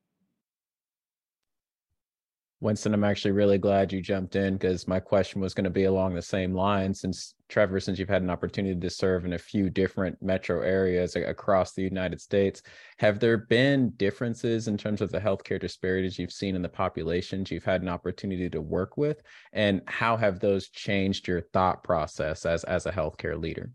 [2.61, 5.83] Winston, I'm actually really glad you jumped in because my question was going to be
[5.83, 6.93] along the same line.
[6.93, 11.15] Since Trevor, since you've had an opportunity to serve in a few different metro areas
[11.15, 12.61] across the United States,
[12.97, 17.51] have there been differences in terms of the healthcare disparities you've seen in the populations
[17.51, 19.21] you've had an opportunity to work with?
[19.53, 23.71] And how have those changed your thought process as, as a healthcare leader?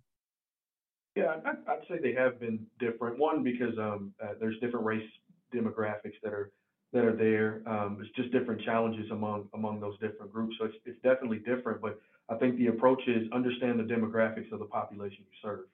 [1.16, 3.18] Yeah, I'd, say they have been different.
[3.18, 5.09] One, because um, uh, there's different race
[5.52, 6.52] demographics that are
[6.92, 7.62] that are there.
[7.66, 10.56] Um, it's just different challenges among among those different groups.
[10.59, 11.80] So it's it's definitely different.
[11.80, 15.66] But I think the approach is understand the demographics of the population you serve.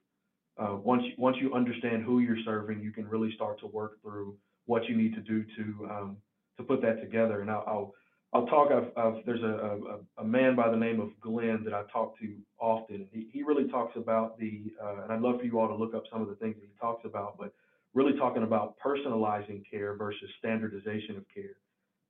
[0.59, 4.01] Uh, once you, once you understand who you're serving, you can really start to work
[4.03, 6.16] through what you need to do to um,
[6.57, 7.42] to put that together.
[7.42, 7.95] And I'll I'll,
[8.33, 8.71] I'll talk.
[8.73, 12.19] I've, I've, there's a, a, a man by the name of Glenn that I talk
[12.21, 13.07] to often.
[13.12, 15.95] He he really talks about the uh, and I'd love for you all to look
[15.95, 17.53] up some of the things that he talks about, but
[17.92, 21.57] really talking about personalizing care versus standardization of care.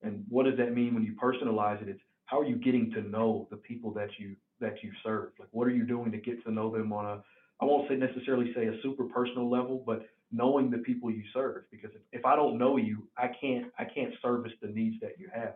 [0.02, 1.88] And what does that mean when you personalize it?
[1.88, 5.30] It's how are you getting to know the people that you that you serve?
[5.38, 7.22] Like what are you doing to get to know them on a
[7.60, 11.62] I won't say necessarily say a super personal level, but knowing the people you serve.
[11.70, 15.18] Because if, if I don't know you, I can't I can't service the needs that
[15.18, 15.54] you have.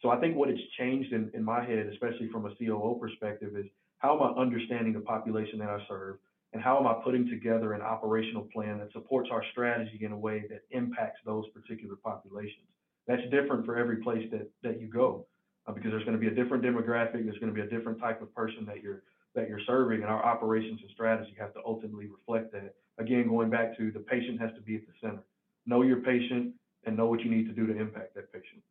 [0.00, 3.56] So I think what has changed in, in my head, especially from a COO perspective,
[3.56, 3.66] is
[3.98, 6.18] how am I understanding the population that I serve?
[6.54, 10.16] and how am I putting together an operational plan that supports our strategy in a
[10.16, 12.68] way that impacts those particular populations.
[13.08, 15.26] That's different for every place that, that you go
[15.66, 18.00] uh, because there's going to be a different demographic, there's going to be a different
[18.00, 19.02] type of person that you're
[19.34, 22.74] that you're serving, and our operations and strategy have to ultimately reflect that.
[22.98, 25.24] Again, going back to the patient has to be at the center.
[25.66, 26.52] Know your patient
[26.84, 28.62] and know what you need to do to impact that patient.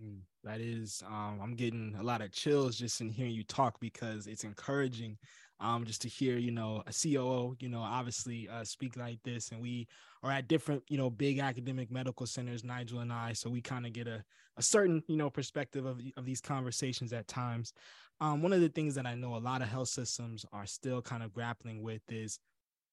[0.00, 3.80] Mm, that is, um, I'm getting a lot of chills just in hearing you talk
[3.80, 5.16] because it's encouraging
[5.60, 9.50] um, just to hear, you know, a COO, you know, obviously uh, speak like this.
[9.50, 9.86] And we
[10.22, 13.32] are at different, you know, big academic medical centers, Nygel and I.
[13.32, 14.22] So we kind of get a,
[14.56, 17.72] a certain, you know, perspective of, of these conversations at times.
[18.20, 21.02] Um, one of the things that I know a lot of health systems are still
[21.02, 22.38] kind of grappling with is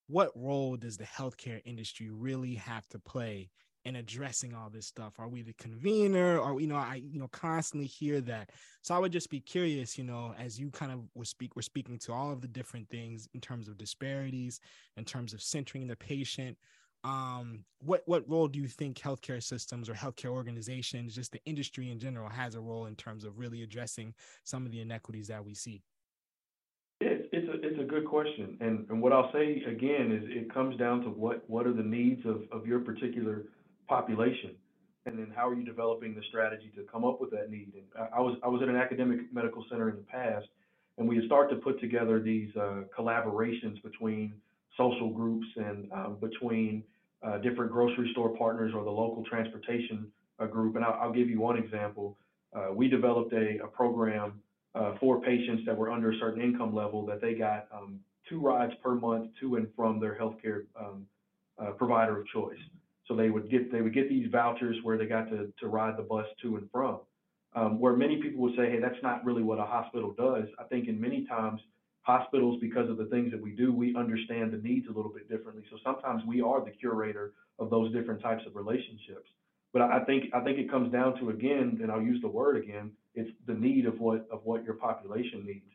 [0.07, 3.49] what role does the healthcare industry really have to play
[3.85, 5.13] and addressing all this stuff?
[5.19, 6.39] Are we the convener?
[6.39, 8.51] Or you know, I you know constantly hear that.
[8.81, 11.61] So I would just be curious, you know, as you kind of were speak, we're
[11.61, 14.59] speaking to all of the different things in terms of disparities,
[14.97, 16.57] in terms of centering the patient.
[17.03, 21.91] Um, what what role do you think healthcare systems or healthcare organizations, just the industry
[21.91, 25.43] in general, has a role in terms of really addressing some of the inequities that
[25.43, 25.83] we see?
[27.01, 30.53] It's, it's a it's a good question, and and what I'll say again is it
[30.53, 33.43] comes down to what what are the needs of of your particular
[33.87, 34.55] population?
[35.05, 37.73] And then how are you developing the strategy to come up with that need?
[37.75, 40.47] And I, was I was at an academic medical center in the past,
[40.97, 44.33] and we had started to put together these uh, collaborations between
[44.77, 46.83] social groups and um, between
[47.21, 50.07] uh, different grocery store partners or the local transportation
[50.39, 50.75] uh, group.
[50.75, 52.17] And I'll, I'll, give you one example.
[52.55, 54.41] Uh, we developed a, a program
[54.75, 58.39] uh, for patients that were under a certain income level that they got um, two
[58.39, 61.05] rides per month to and from their healthcare um,
[61.59, 62.57] uh, provider of choice.
[63.07, 65.97] So they would get they would get these vouchers where they got to to ride
[65.97, 66.99] the bus to and from.
[67.55, 70.45] Um, where many people would say, hey, that's not really what a hospital does.
[70.57, 71.61] I think in many times
[72.01, 75.29] hospitals, because of the things that we do, we understand the needs a little bit
[75.29, 75.63] differently.
[75.69, 79.29] So sometimes we are the curator of those different types of relationships.
[79.71, 82.57] But I think I think it comes down to again, and I'll use the word
[82.57, 85.65] again, it's the need of what of what your population needs.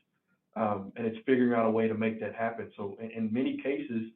[0.56, 2.70] Um, and it's figuring out a way to make that happen.
[2.76, 4.10] So in, in many cases,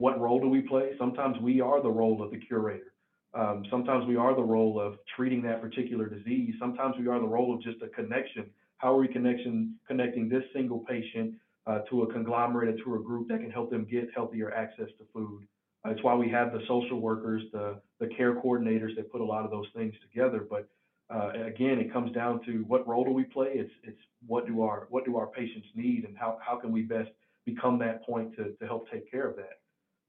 [0.00, 0.92] what role do we play?
[0.98, 2.94] Sometimes we are the role of the curator.
[3.34, 6.54] Um, sometimes we are the role of treating that particular disease.
[6.58, 8.46] Sometimes we are the role of just a connection.
[8.78, 11.34] How are we connection, connecting this single patient
[11.66, 14.88] uh, to a conglomerate or to a group that can help them get healthier access
[14.96, 15.46] to food?
[15.84, 19.24] Uh, it's why we have the social workers, the, the care coordinators that put a
[19.24, 20.46] lot of those things together.
[20.48, 20.66] But
[21.14, 23.52] uh, again, it comes down to what role do we play?
[23.54, 26.82] It's it's what do our what do our patients need, and how how can we
[26.82, 27.10] best
[27.44, 29.58] become that point to to help take care of that.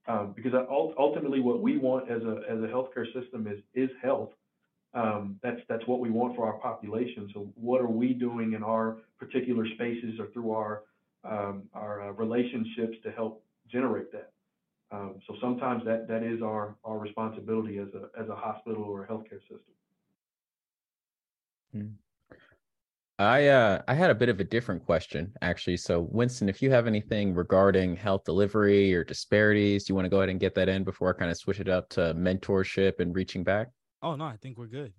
[0.07, 0.53] Um, because
[0.97, 4.31] ultimately what we want as a, as a healthcare system is, is health.
[4.93, 7.29] Um, that's, that's what we want for our population.
[7.33, 10.83] So what are we doing in our particular spaces or through our,
[11.23, 14.31] um, our uh, relationships to help generate that?
[14.91, 19.03] Um, so sometimes that, that is our, our responsibility as a, as a hospital or
[19.03, 19.75] a healthcare system.
[21.75, 21.91] Mm.
[23.21, 25.77] I uh I had a bit of a different question actually.
[25.77, 30.09] So Winston, if you have anything regarding health delivery or disparities, do you want to
[30.09, 32.99] go ahead and get that in before I kind of switch it up to mentorship
[32.99, 33.67] and reaching back?
[34.01, 34.91] Oh no, I think we're good.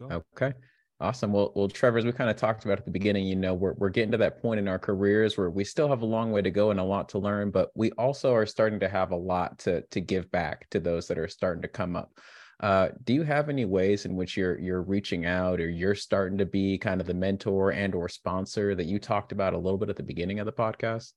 [0.00, 0.24] Let's go.
[0.34, 0.56] Okay.
[1.00, 1.32] Awesome.
[1.32, 3.74] Well, well, Trevor, as we kind of talked about at the beginning, you know, we're
[3.74, 6.42] we're getting to that point in our careers where we still have a long way
[6.42, 9.16] to go and a lot to learn, but we also are starting to have a
[9.16, 12.12] lot to to give back to those that are starting to come up.
[12.60, 16.36] Uh, do you have any ways in which you're you're reaching out or you're starting
[16.38, 19.78] to be kind of the mentor and or sponsor that you talked about a little
[19.78, 21.12] bit at the beginning of the podcast?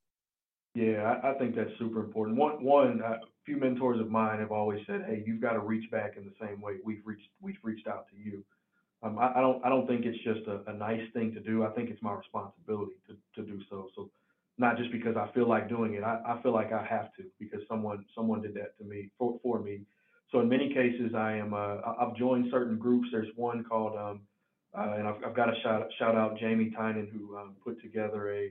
[0.74, 2.38] Yeah, I, I think that's super important.
[2.38, 5.90] One, one, a few mentors of mine have always said, "Hey, you've got to reach
[5.90, 8.44] back in the same way we've reached we've reached out to you."
[9.02, 11.64] Um, I, I don't I don't think it's just a, a nice thing to do.
[11.64, 13.88] I think it's my responsibility to, to do so.
[13.96, 14.10] So
[14.58, 16.04] not just because I feel like doing it.
[16.04, 19.40] I, I feel like I have to because someone someone did that to me for,
[19.42, 19.80] for me.
[20.32, 23.08] So in many cases, I am uh, I've joined certain groups.
[23.12, 24.22] There's one called um,
[24.76, 28.32] uh, and I've, I've got to shout shout out Jamie Tynan who um, put together
[28.32, 28.50] a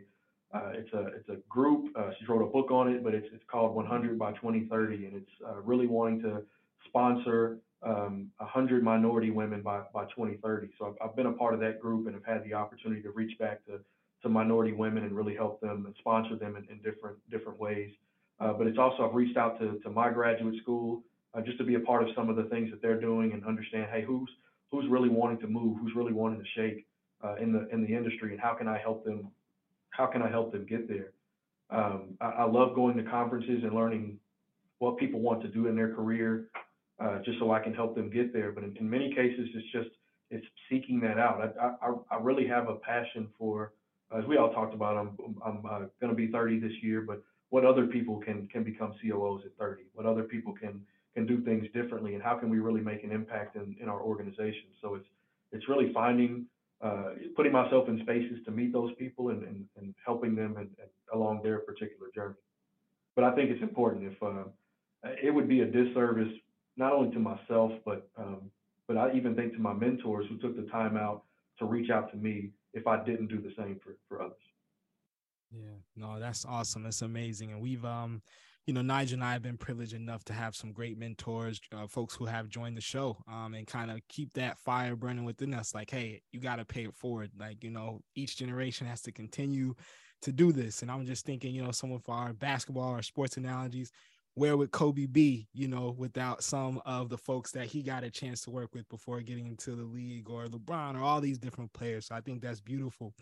[0.53, 1.91] uh, it's a it's a group.
[1.97, 5.15] Uh, she wrote a book on it, but it's it's called 100 by 2030, and
[5.15, 6.43] it's uh, really wanting to
[6.87, 10.69] sponsor um, 100 minority women by by 2030.
[10.77, 13.09] So I've, I've been a part of that group and have had the opportunity to
[13.09, 13.79] reach back to
[14.21, 17.89] to minority women and really help them and sponsor them in, in different different ways.
[18.39, 21.01] Uh, but it's also I've reached out to to my graduate school
[21.33, 23.45] uh, just to be a part of some of the things that they're doing and
[23.45, 24.29] understand, hey, who's
[24.71, 26.85] who's really wanting to move, who's really wanting to shake
[27.23, 29.29] uh, in the in the industry, and how can I help them?
[29.91, 31.11] How can I help them get there?
[31.69, 34.17] Um, I, I love going to conferences and learning
[34.79, 36.47] what people want to do in their career,
[36.99, 38.51] uh, just so I can help them get there.
[38.51, 39.89] But in, in many cases, it's just
[40.29, 41.53] it's seeking that out.
[41.59, 43.73] I, I, I really have a passion for
[44.17, 47.21] as we all talked about, I'm I'm uh, going to be 30 this year, but
[47.49, 49.83] what other people can can become COOs at 30?
[49.93, 50.81] What other people can
[51.15, 54.01] can do things differently, and how can we really make an impact in, in our
[54.01, 54.67] organization?
[54.81, 55.07] So it's
[55.51, 56.45] it's really finding,
[56.81, 60.69] uh, putting myself in spaces to meet those people and and, and helping them and,
[60.79, 62.35] and along their particular journey.
[63.15, 64.11] But I think it's important.
[64.13, 64.43] If uh,
[65.21, 66.31] it would be a disservice
[66.77, 68.49] not only to myself, but um,
[68.87, 71.23] but I even think to my mentors who took the time out
[71.59, 74.37] to reach out to me if I didn't do the same for, for others.
[75.51, 76.83] Yeah, no, that's awesome.
[76.83, 77.51] That's amazing.
[77.51, 78.21] And we've, um,
[78.71, 81.87] you know, Nygel and I have been privileged enough to have some great mentors, uh,
[81.87, 85.53] folks who have joined the show, um, and kind of keep that fire burning within
[85.53, 85.75] us.
[85.75, 87.31] Like, hey, you got to pay it forward.
[87.37, 89.73] Like, you know, each generation has to continue
[90.21, 90.83] to do this.
[90.83, 93.91] And I'm just thinking, you know, some of our basketball or sports analogies,
[94.35, 98.09] where would Kobe be, you know, without some of the folks that he got a
[98.09, 101.73] chance to work with before getting into the league or LeBron or all these different
[101.73, 102.05] players.
[102.05, 103.13] So I think that's beautiful.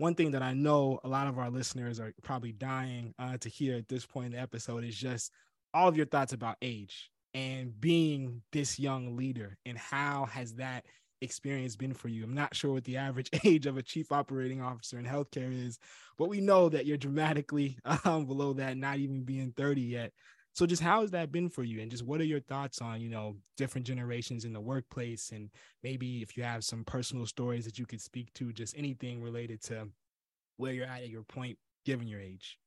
[0.00, 3.50] One thing that I know a lot of our listeners are probably dying uh, to
[3.50, 5.30] hear at this point in the episode is just
[5.74, 10.86] all of your thoughts about age and being this young leader and how has that
[11.20, 12.24] experience been for you?
[12.24, 15.78] I'm not sure what the average age of a chief operating officer in healthcare is,
[16.16, 20.12] but we know that you're dramatically um, below that, not even being 30 yet.
[20.60, 21.80] So just how has that been for you?
[21.80, 25.48] And just what are your thoughts on, you know, different generations in the workplace and
[25.82, 29.62] maybe if you have some personal stories that you could speak to, just anything related
[29.62, 29.88] to
[30.58, 32.58] where you're at at your point, given your age.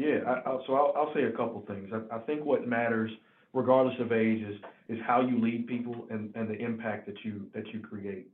[0.00, 1.92] Yeah, I, I, so I'll, I'll, say a couple things.
[1.94, 3.12] I, I, think what matters,
[3.54, 4.56] regardless of age, is
[4.88, 8.32] is how you lead people and, and the impact that you that you create.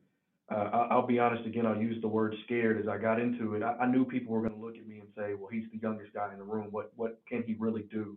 [0.50, 1.66] Uh, I, will be honest again.
[1.66, 3.62] I'll use the word scared as I got into it.
[3.62, 6.14] I, knew people were going to look at me and say, "Well, he's the youngest
[6.14, 6.68] guy in the room.
[6.70, 8.16] What what can he really do?"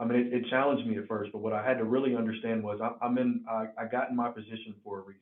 [0.00, 2.64] I mean, it, it, challenged me at first, but what I had to really understand
[2.64, 5.20] was I, I'm in, I, I got in my position for a reason.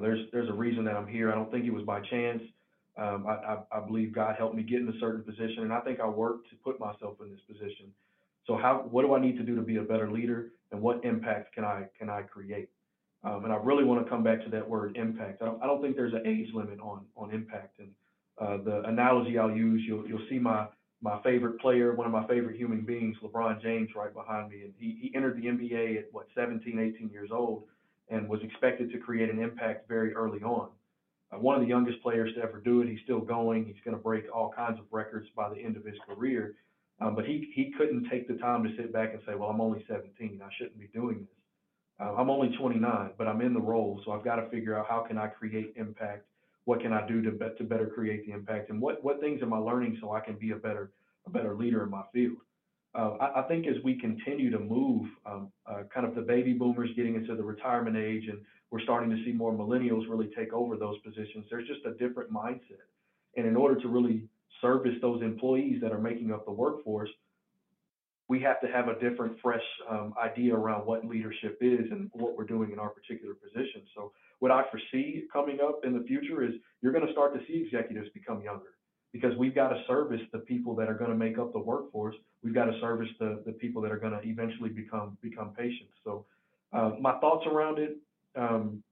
[0.00, 1.30] There's, there's a reason that I'm here.
[1.30, 2.42] I don't think it was by chance.
[2.98, 5.80] Um, I, I, I believe God helped me get in a certain position, and I
[5.80, 7.92] think I worked to put myself in this position.
[8.46, 11.04] So how, what do I need to do to be a better leader, and what
[11.04, 12.68] impact can I, can I create?
[13.24, 15.40] Um, and I really want to come back to that word impact.
[15.40, 17.78] I don't, I don't think there's an age limit on, on impact.
[17.78, 17.90] And
[18.38, 20.66] uh, the analogy I'll use, you'll, you'll see my,
[21.04, 24.62] my favorite player, one of my favorite human beings, LeBron James, right behind me.
[24.62, 27.64] And he, he entered the NBA at what 17, 18 years old,
[28.08, 30.70] and was expected to create an impact very early on.
[31.30, 32.88] Uh, one of the youngest players to ever do it.
[32.88, 33.66] He's still going.
[33.66, 36.54] He's going to break all kinds of records by the end of his career.
[37.02, 39.60] Um, but he he couldn't take the time to sit back and say, well, I'm
[39.60, 40.40] only 17.
[40.42, 42.06] I shouldn't be doing this.
[42.06, 44.86] Uh, I'm only 29, but I'm in the role, so I've got to figure out
[44.88, 46.24] how can I create impact
[46.64, 49.42] what can I do to, be, to better create the impact, and what, what things
[49.42, 50.90] am I learning so I can be a better
[51.26, 52.36] a better leader in my field.
[52.94, 56.52] Uh, I, I, think as we continue to move, um, uh, kind of the baby
[56.52, 58.38] boomers getting into the retirement age, and
[58.70, 61.46] we're starting to see more millennials really take over those positions.
[61.50, 62.86] There's just a different mindset,
[63.36, 64.28] and in order to really
[64.60, 67.10] service those employees that are making up the workforce,
[68.28, 72.36] we have to have a different, fresh um, idea around what leadership is and what
[72.36, 73.82] we're doing in our particular position.
[73.94, 77.40] So what I foresee coming up in the future is you're going to start to
[77.46, 78.74] see executives become younger
[79.12, 82.16] because we've got to service the people that are going to make up the workforce.
[82.42, 85.92] We've got to service the, the people that are going to eventually become become patients.
[86.02, 86.24] So
[86.72, 87.96] uh, my thoughts around it,
[88.36, 88.82] um,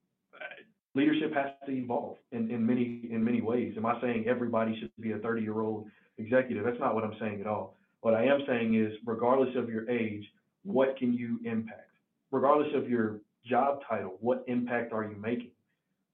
[0.95, 3.74] leadership has to evolve in, in many in many ways.
[3.76, 6.64] Am I saying everybody should be a 30 year old executive?
[6.64, 7.76] That's not what I'm saying at all.
[8.03, 10.24] What I am saying is, regardless of your age,
[10.64, 11.90] what can you impact?
[12.32, 14.16] Regardless of your job title?
[14.20, 15.53] What impact are you making?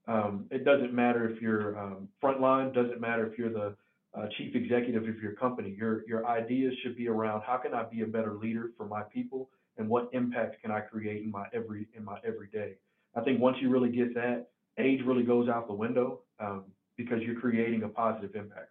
[0.06, 3.74] Um, it doesn't matter if you're um, frontline, doesn't matter if you're the
[4.14, 5.74] uh, chief executive of your company.
[5.78, 9.02] Your your ideas should be around how can I be a better leader for my
[9.02, 12.74] people, and what impact can I create in my every in my everyday.
[13.14, 16.64] I think once you really get that, age really goes out the window um,
[16.98, 18.70] because you're creating a positive impact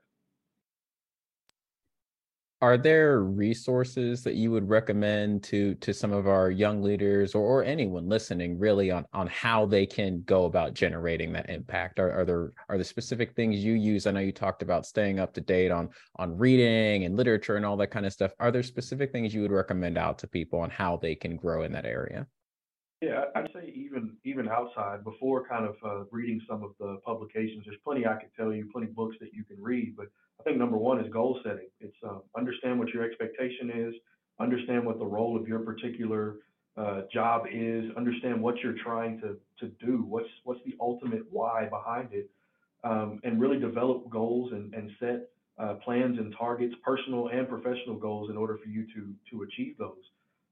[2.59, 7.41] are there resources that you would recommend to to some of our young leaders or,
[7.41, 11.99] or anyone listening really on on how they can go about generating that impact?
[11.99, 14.07] Are, are there are there specific things you use?
[14.07, 17.65] I know you talked about staying up to date on on reading and literature and
[17.65, 18.31] all that kind of stuff.
[18.39, 21.63] Are there specific things you would recommend out to people on how they can grow
[21.63, 22.25] in that area?
[23.01, 27.65] Yeah, I'd say even even outside before kind of uh, reading some of the publications,
[27.65, 29.95] there's plenty I could tell you, plenty books that you can read.
[29.95, 30.07] But
[30.39, 31.67] I think number one is goal setting.
[31.79, 33.93] It's uh, understand what your expectation is,
[34.39, 36.37] understand what the role of your particular
[36.77, 41.67] uh, job is, understand what you're trying to to do, what's what's the ultimate why
[41.69, 42.29] behind it,
[42.83, 47.95] um, and really develop goals and and set uh, plans and targets, personal and professional
[47.95, 50.03] goals, in order for you to to achieve those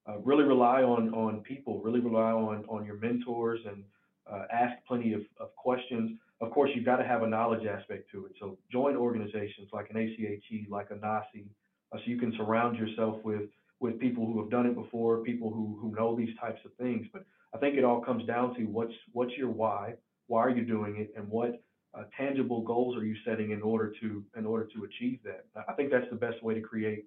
[0.08, 3.84] uh, really rely on on people, really rely on on your mentors, and
[4.32, 6.18] uh, ask plenty of, of questions.
[6.42, 8.34] Of course, you've got to have a knowledge aspect to it.
[8.40, 11.46] So join organizations like an ACHE, like a NAHSE,
[11.92, 13.50] uh, so you can surround yourself with
[13.82, 17.08] with people who have done it before, people who who know these types of things.
[17.14, 19.96] But I think it all comes down to what's what's your why,
[20.28, 21.62] why are you doing it, and what
[21.94, 25.46] uh, tangible goals are you setting in order to in order to achieve that.
[25.68, 27.06] I think that's the best way to create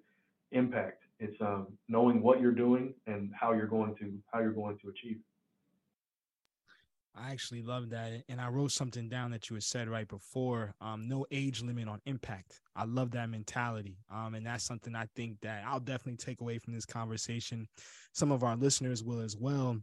[0.51, 1.03] impact.
[1.19, 4.89] It's um, knowing what you're doing and how you're going to how you're going to
[4.89, 5.17] achieve.
[7.21, 10.73] I actually love that, and I wrote something down that you had said right before.
[10.79, 12.61] Um, no age limit on impact.
[12.75, 16.59] I love that mentality, um, and that's something I think that I'll definitely take away
[16.59, 17.67] from this conversation.
[18.13, 19.77] Some of our listeners will as well.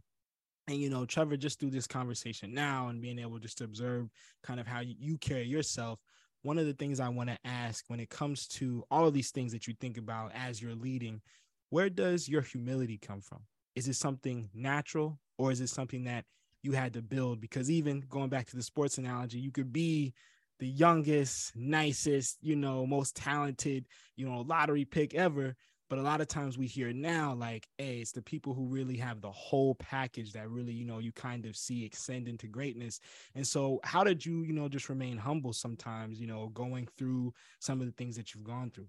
[0.67, 4.09] And you know, Trevor, just through this conversation now and being able just to observe
[4.43, 5.99] kind of how you carry yourself,
[6.41, 9.31] one of the things I want to ask when it comes to all of these
[9.31, 11.21] things that you think about as you're leading,
[11.69, 13.39] where does your humility come from?
[13.75, 16.25] Is it something natural or is it something that
[16.63, 17.41] you had to build?
[17.41, 20.13] Because even going back to the sports analogy, you could be
[20.59, 25.55] the youngest, nicest, you know, most talented, you know, lottery pick ever.
[25.89, 28.97] But a lot of times we hear now, like, hey, it's the people who really
[28.97, 32.99] have the whole package that really, you know, you kind of see extend into greatness.
[33.35, 37.33] And so, how did you, you know, just remain humble sometimes, you know, going through
[37.59, 38.87] some of the things that you've gone through?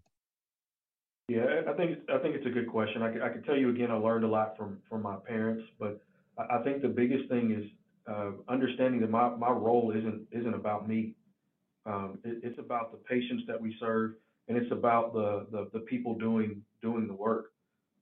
[1.28, 3.02] Yeah, I think I think it's a good question.
[3.02, 6.02] I, I can tell you again, I learned a lot from from my parents, but
[6.38, 7.70] I think the biggest thing is
[8.08, 11.14] uh, understanding that my, my role isn't isn't about me.
[11.86, 14.12] Um, it, it's about the patients that we serve
[14.48, 17.52] and it's about the, the, the people doing doing the work.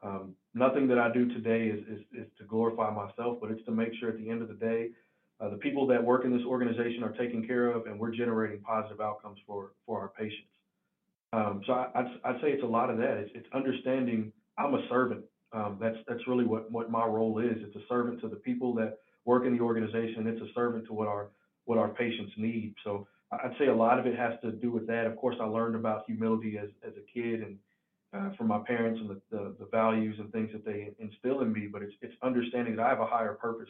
[0.03, 3.73] Um, nothing that I do today is, is, is to glorify myself, but it's to
[3.73, 4.91] make sure at the end of the day,
[5.41, 8.61] uh, the people that work in this organization are taken care of, and we're generating
[8.61, 10.49] positive outcomes for for our patients.
[11.33, 13.19] Um, so I, I'd, I'd say it's a lot of that.
[13.19, 15.25] It's, it's understanding I'm a servant.
[15.53, 17.57] Um, that's that's really what what my role is.
[17.59, 20.27] It's a servant to the people that work in the organization.
[20.27, 21.29] It's a servant to what our
[21.65, 22.75] what our patients need.
[22.85, 25.07] So I'd say a lot of it has to do with that.
[25.07, 27.59] Of course, I learned about humility as, as a kid and
[28.15, 31.53] uh, from my parents and the, the, the, values and things that they instill in
[31.53, 33.69] me, but it's, it's understanding that I have a higher purpose.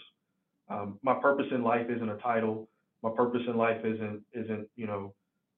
[0.69, 2.69] Um, my purpose in life isn't a title.
[3.03, 5.15] My purpose in life isn't, isn't, you know,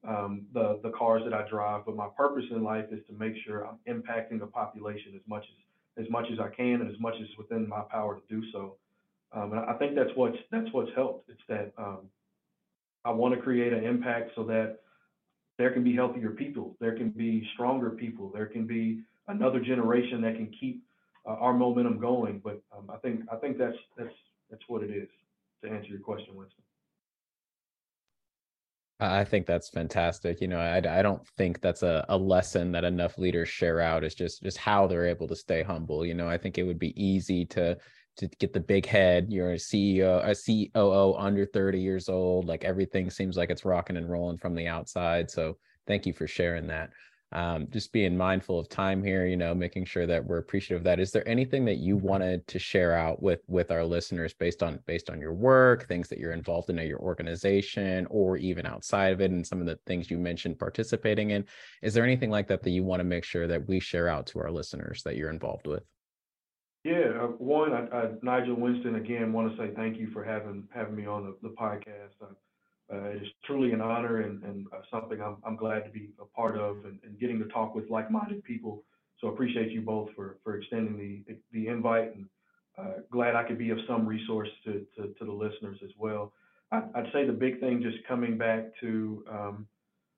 [0.06, 3.34] um, the, the cars that I drive, but my purpose in life is to make
[3.44, 5.56] sure I'm impacting the population as much as,
[5.98, 8.76] as much as I can and as much as within my power to do so.
[9.32, 11.28] Um, and I think that's what's, that's what's helped.
[11.28, 12.08] It's that, um,
[13.04, 14.78] I want to create an impact so that
[15.58, 20.20] there can be healthier people, there can be stronger people, there can be another generation
[20.22, 20.82] that can keep
[21.26, 22.40] uh, our momentum going.
[22.42, 24.14] But um, I think I think that's that's
[24.50, 25.08] that's what it is.
[25.64, 26.62] To answer your question, Winston.
[29.00, 30.40] I think that's fantastic.
[30.40, 34.02] You know, I, I don't think that's a, a lesson that enough leaders share out
[34.02, 36.04] is just just how they're able to stay humble.
[36.04, 37.76] You know, I think it would be easy to
[38.16, 39.28] to get the big head.
[39.30, 42.46] You're a CEO, a COO under 30 years old.
[42.46, 45.30] Like everything seems like it's rocking and rolling from the outside.
[45.30, 46.90] So thank you for sharing that.
[47.32, 50.84] Um, just being mindful of time here, you know, making sure that we're appreciative of
[50.84, 50.98] that.
[50.98, 54.78] Is there anything that you wanted to share out with with our listeners based on
[54.86, 59.12] based on your work, things that you're involved in at your organization, or even outside
[59.12, 61.44] of it, and some of the things you mentioned participating in?
[61.82, 64.26] Is there anything like that that you want to make sure that we share out
[64.28, 65.82] to our listeners that you're involved with?
[66.84, 70.64] Yeah, uh, one, I, I, Nygel Winston, again, want to say thank you for having
[70.72, 72.14] having me on the, the podcast.
[72.92, 76.10] Uh, it is truly an honor and, and uh, something I'm, I'm glad to be
[76.20, 78.82] a part of and, and getting to talk with like-minded people.
[79.20, 82.26] So appreciate you both for, for extending the the invite and
[82.78, 86.32] uh, glad I could be of some resource to, to, to the listeners as well.
[86.70, 89.66] I, would say the big thing just coming back to um,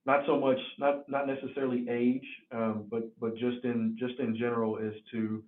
[0.04, 4.78] not so much not not necessarily age, um, but but just in just in general
[4.78, 5.42] is to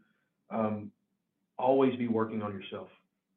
[0.51, 0.91] um,
[1.59, 2.89] always be working on yourself,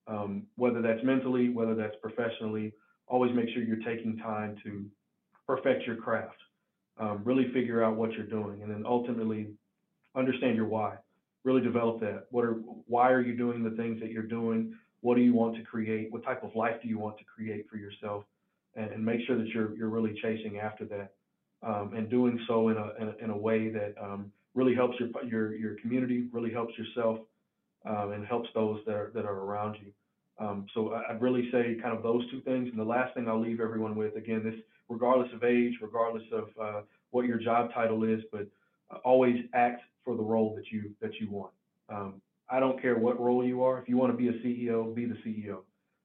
[0.08, 2.74] um, whether that's mentally, whether that's professionally.
[3.08, 4.86] Always make sure you're taking time to
[5.48, 6.38] perfect your craft,
[7.00, 9.48] um, really figure out what you're doing, and then ultimately
[10.16, 10.96] understand your why.
[11.44, 12.26] Really develop that.
[12.32, 12.54] What are
[12.88, 14.76] why are you doing the things that you're doing?
[15.02, 16.12] What do you want to create?
[16.12, 18.24] What type of life do you want to create for yourself?
[18.76, 21.14] And, and make sure that you're you're really chasing after that,
[21.62, 25.00] um, and doing so in a, in a, in a way that um, really helps
[25.00, 27.20] your your your community, really helps yourself,
[27.86, 29.92] um, and helps those that are that are around you.
[30.38, 32.68] Um, so I, would really say kind of those two things.
[32.70, 34.56] And the last thing I'll leave everyone with, again, this
[34.90, 36.82] regardless of age, regardless of uh,
[37.12, 38.48] what your job title is, but
[38.92, 41.52] uh, always act for the role that you that you want.
[41.90, 43.80] Um, I don't care what role you are.
[43.80, 45.60] If you want to be a CEO, be the CEO.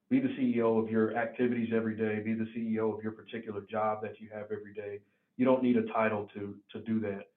[0.09, 2.21] Be the CEO of your activities every day.
[2.21, 5.01] Be the CEO of your particular job that you have every day.
[5.37, 7.29] You don't need a title to to do that.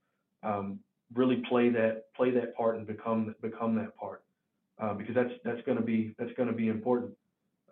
[0.48, 0.80] Um,
[1.14, 4.24] really play that play that part and become become that part
[4.80, 7.12] uh, because that's that's going to be that's going to be important.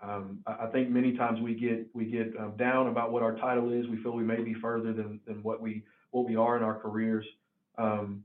[0.01, 3.35] Um, I, I, think many times we get we get um, down about what our
[3.35, 3.87] title is.
[3.87, 6.79] We feel we may be further than than what we what we are in our
[6.79, 7.25] careers.
[7.77, 8.23] Um,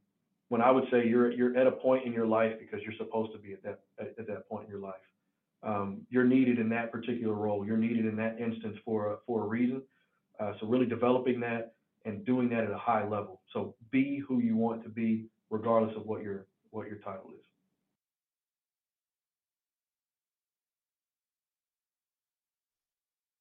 [0.48, 3.32] when I would say you're you're at a point in your life because you're supposed
[3.32, 4.94] to be at that at, at that point in your life.
[5.62, 7.66] Um, you're needed in that particular role.
[7.66, 9.82] You're needed in that instance for a, for a reason.
[10.38, 11.74] Uh, so really developing that
[12.04, 13.40] and doing that at a high level.
[13.52, 17.45] So be who you want to be, regardless of what your what your title is.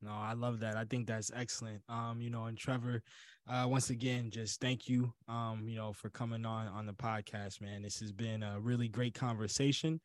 [0.06, 0.78] No, I love that.
[0.78, 1.82] I think that's excellent.
[1.90, 3.02] Um, you know, and Trevor,
[3.50, 7.60] uh, once again, just thank you, um, you know, for coming on on the podcast,
[7.60, 7.82] man.
[7.82, 10.00] This has been a really great conversation.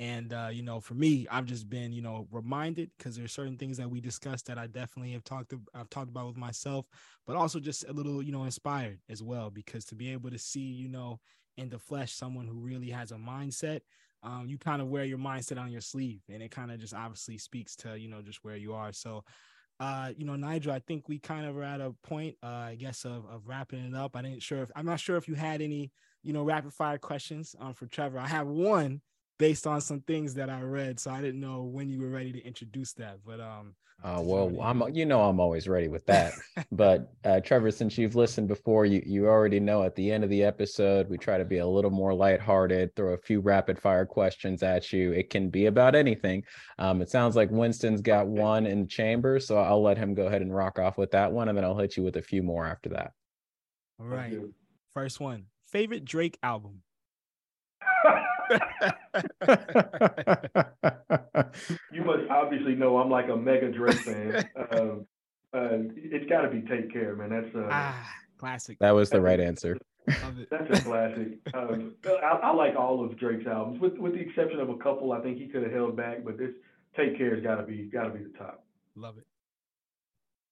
[0.00, 3.56] And uh, you know, for me, I've just been, you know, reminded because there's certain
[3.56, 6.86] things that we discussed that I definitely have talked to, I've talked about with myself,
[7.26, 9.50] but also just a little, you know, inspired as well.
[9.50, 11.20] Because to be able to see, you know,
[11.56, 13.82] in the flesh, someone who really has a mindset,
[14.24, 16.94] um, you kind of wear your mindset on your sleeve, and it kind of just
[16.94, 18.92] obviously speaks to, you know, just where you are.
[18.92, 19.22] So
[19.80, 22.76] uh, you know, Nygel, I think we kind of are at a point, uh, I
[22.76, 24.16] guess, of, of wrapping it up.
[24.16, 25.90] I didn't sure if I'm not sure if you had any,
[26.22, 28.18] you know, rapid fire questions um, for Trevor.
[28.18, 29.00] I have one
[29.38, 32.32] based on some things that I read, so I didn't know when you were ready
[32.32, 33.18] to introduce that.
[33.26, 36.34] But um, uh, well, I'm you know I'm always ready with that.
[36.70, 40.30] but uh, Trevor, since you've listened before, you you already know at the end of
[40.30, 44.04] the episode we try to be a little more lighthearted, throw a few rapid fire
[44.04, 45.12] questions at you.
[45.12, 46.44] It can be about anything.
[46.78, 50.26] Um, it sounds like Winston's got one in the chamber, so I'll let him go
[50.26, 52.42] ahead and rock off with that one, and then I'll hit you with a few
[52.42, 53.12] more after that.
[53.98, 54.36] All right,
[54.92, 55.44] first one.
[55.66, 56.82] Favorite Drake album.
[61.92, 64.48] You must obviously know I'm like a mega Drake fan.
[64.70, 65.06] Um,
[65.52, 67.30] uh, it's got to be Take Care, man.
[67.30, 68.78] That's uh, ah, classic.
[68.80, 69.78] That was the right answer.
[70.06, 71.38] That's a classic.
[71.54, 75.12] Um, I, I, like all of Drake's albums, with with the exception of a couple.
[75.12, 76.50] I think he could have held back, but this
[76.96, 78.64] Take Care's got to be got to be the top.
[78.96, 79.26] Love it.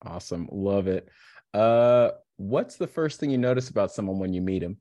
[0.04, 1.08] Awesome, love it.
[1.52, 4.78] Uh, what's the first thing you notice about someone when you meet him?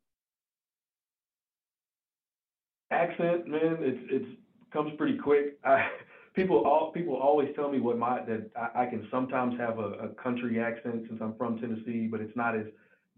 [3.12, 4.42] Accent, man, it's it's
[4.72, 5.58] comes pretty quick.
[5.64, 5.88] I,
[6.36, 9.92] people all people always tell me what my that I, I can sometimes have a,
[9.92, 12.66] a, country accent since I'm from Tennessee, but it's not as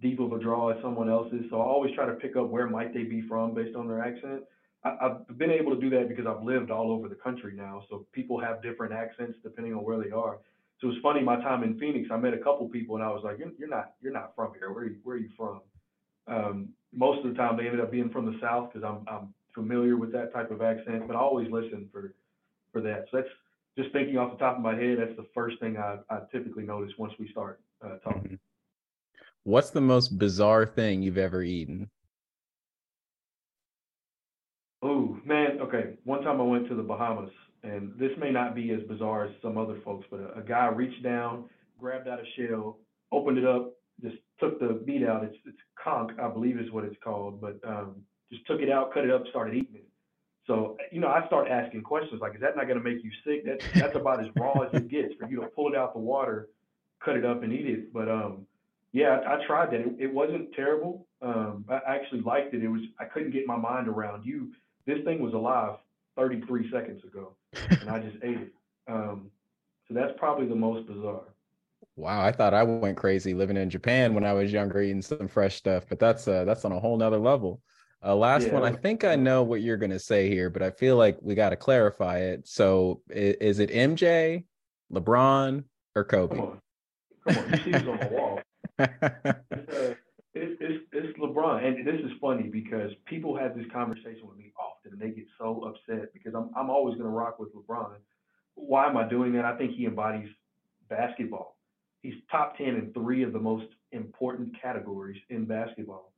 [0.02, 1.46] deep of a draw as someone else's.
[1.50, 4.02] So I always try to pick up where might they be from based on their
[4.02, 4.44] accent.
[4.84, 7.84] I, I've been able to do that because I've lived all over the country now.
[7.90, 10.40] So people have different accents depending on where they are.
[10.82, 11.22] So it's funny.
[11.22, 13.70] My time in Phoenix, I met a couple people, and I was like, "You're, you're
[13.70, 14.74] not you're not from here.
[14.74, 15.62] Where are you, where are you from?"
[16.28, 19.34] Um, most of the time, they ended up being from the South because I'm I'm
[19.54, 22.14] familiar with that type of accent, but I always listen for
[22.72, 23.06] for that.
[23.12, 23.30] So that's
[23.78, 24.98] just thinking off the top of my head.
[25.00, 28.22] That's the first thing I, I typically notice once we start uh, talking.
[28.22, 28.36] Mm-hmm.
[29.44, 31.90] What's the most bizarre thing you've ever eaten?
[34.82, 35.96] Oh man, okay.
[36.04, 37.32] One time I went to the Bahamas,
[37.64, 40.68] and this may not be as bizarre as some other folks, but a, a guy
[40.68, 41.46] reached down,
[41.80, 42.80] grabbed out a shell,
[43.12, 45.24] opened it up, just took the meat out.
[45.24, 47.96] It's it's conch, I believe is what it's called, but um,
[48.32, 49.88] just took it out, cut it up, started eating it.
[50.46, 53.12] So, you know, I start asking questions like, is that not going to make you
[53.26, 53.46] sick?
[53.46, 56.00] That's, that's about as raw as it gets for you to pull it out the
[56.00, 56.50] water,
[57.04, 57.94] cut it up and eat it.
[57.94, 58.46] But, um,
[58.92, 59.80] yeah, I, I tried that.
[59.80, 61.08] It, it wasn't terrible.
[61.22, 62.64] Um, I actually liked it.
[62.64, 64.52] It was, I couldn't get my mind around you.
[64.86, 65.78] This thing was alive
[66.18, 67.36] 33 seconds ago
[67.70, 68.54] and I just ate it.
[68.88, 69.32] Um,
[69.88, 71.24] so that's probably the most bizarre.
[71.96, 75.28] Wow, I thought I went crazy living in Japan when I was younger, eating some
[75.28, 77.62] fresh stuff, but that's uh, that's on a whole nother level.
[78.06, 78.54] Uh, last yeah.
[78.54, 78.64] one.
[78.64, 81.36] I think I know what you're going to say here, but I feel like we
[81.36, 82.48] got to clarify it.
[82.48, 84.44] So, is, is, it MJ,
[84.92, 85.64] LeBron,
[85.96, 86.36] or Kobe?
[86.36, 86.62] Come on,
[87.30, 87.52] come on.
[87.52, 88.40] You see on the wall.
[88.80, 89.94] it's, uh,
[90.34, 94.52] it's, it's, it's LeBron, and this is funny because people have this conversation with me
[94.60, 97.96] often, and they get so upset because I'm I'm always going to rock with LeBron.
[98.56, 99.46] Why am I doing that?
[99.46, 100.30] I think he embodies
[100.90, 101.58] basketball.
[102.02, 106.13] He's top ten in three of the most important categories in basketball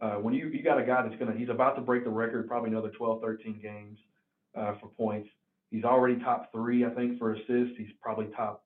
[0.00, 2.48] uh, when you you got a guy that's gonna he's about to break the record,
[2.48, 3.98] probably another 12, 13 games
[4.56, 5.28] uh, for points.
[5.70, 7.76] He's already top three, I think, for assists.
[7.76, 8.64] He's probably top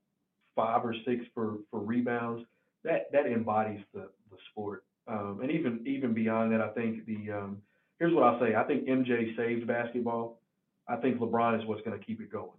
[0.54, 2.44] five or six for for rebounds.
[2.84, 4.84] That that embodies the the sport.
[5.08, 7.62] Um, and even even beyond that, I think the um,
[7.98, 8.54] here's what I'll say.
[8.54, 10.40] I think MJ saved basketball.
[10.88, 12.50] I think LeBron is what's going to keep it going.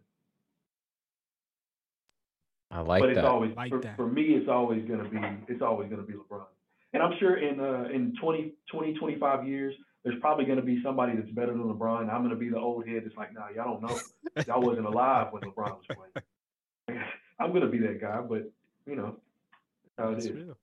[2.71, 3.25] I like but it's that.
[3.25, 3.95] always like for, that.
[3.95, 4.33] for me.
[4.33, 6.45] It's always going to be it's always going to be LeBron.
[6.93, 9.73] And I'm sure in uh, in 20, 20, 25 years,
[10.03, 12.09] there's probably going to be somebody that's better than LeBron.
[12.09, 13.99] I'm going to be the old head that's like, nah, y'all don't know.
[14.47, 17.03] Y'all wasn't alive when LeBron was playing.
[17.39, 18.51] I'm going to be that guy, but
[18.85, 19.17] you know,
[19.97, 20.31] how it That's is.
[20.31, 20.57] real.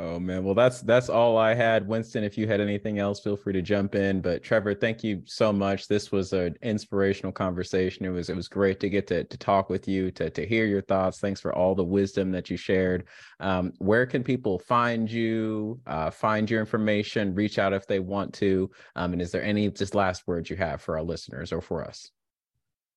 [0.00, 1.88] Oh man, well that's that's all I had.
[1.88, 4.20] Winston, if you had anything else, feel free to jump in.
[4.20, 5.88] But Trevor, thank you so much.
[5.88, 8.06] This was an inspirational conversation.
[8.06, 10.66] It was it was great to get to to talk with you, to to hear
[10.66, 11.18] your thoughts.
[11.18, 13.08] Thanks for all the wisdom that you shared.
[13.40, 18.32] Um, where can people find you, uh, find your information, reach out if they want
[18.34, 18.70] to?
[18.94, 21.84] Um, and is there any just last words you have for our listeners or for
[21.84, 22.12] us?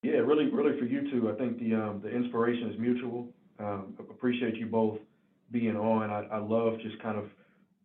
[0.04, 1.32] Yeah, really, really for you too.
[1.32, 3.26] I think the um, the inspiration is mutual.
[3.58, 4.98] Um, appreciate you both
[5.52, 6.10] being on.
[6.10, 7.26] I, I love just kind of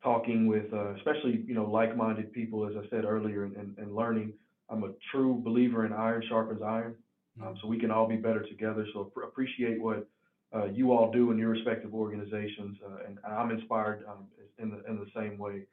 [0.04, 3.96] talking with, uh, especially you know, like-minded people, as I said earlier, and, and, and
[3.96, 4.34] learning.
[4.70, 6.96] I'm a true believer in iron sharpens iron,
[7.42, 8.86] um, so we can all be better together.
[8.94, 10.08] So appreciate what
[10.56, 14.28] uh, you all do in your respective organizations, uh, and I'm inspired um,
[14.60, 15.64] in the in the same way.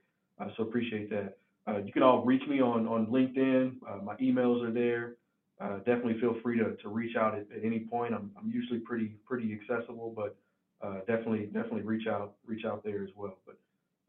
[0.40, 1.38] Uh, so appreciate that.
[1.66, 3.76] Uh, you can all reach me on on LinkedIn.
[3.88, 5.16] Uh, my emails are there.
[5.60, 8.12] Uh, definitely feel free to, to reach out at, at any point.
[8.12, 10.36] I'm, I'm usually pretty pretty accessible, but
[10.84, 13.36] uh, definitely definitely reach out reach out there as well.
[13.46, 13.56] But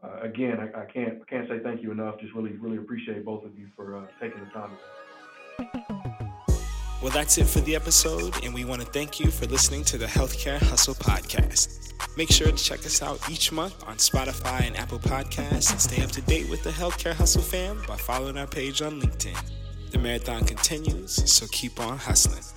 [0.04, 2.20] uh, again, I, I, can't I can't say thank you enough.
[2.20, 4.72] Just really really appreciate both of you for uh, taking the time.
[7.02, 9.98] Well, that's it for the episode, and we want to thank you for listening to
[9.98, 11.94] the Healthcare Hustle podcast.
[12.18, 16.02] Make sure to check us out each month on Spotify and Apple Podcasts and stay
[16.02, 19.38] up to date with the Healthcare Hustle fam by following our page on LinkedIn.
[19.92, 22.55] The marathon continues, so keep on hustling.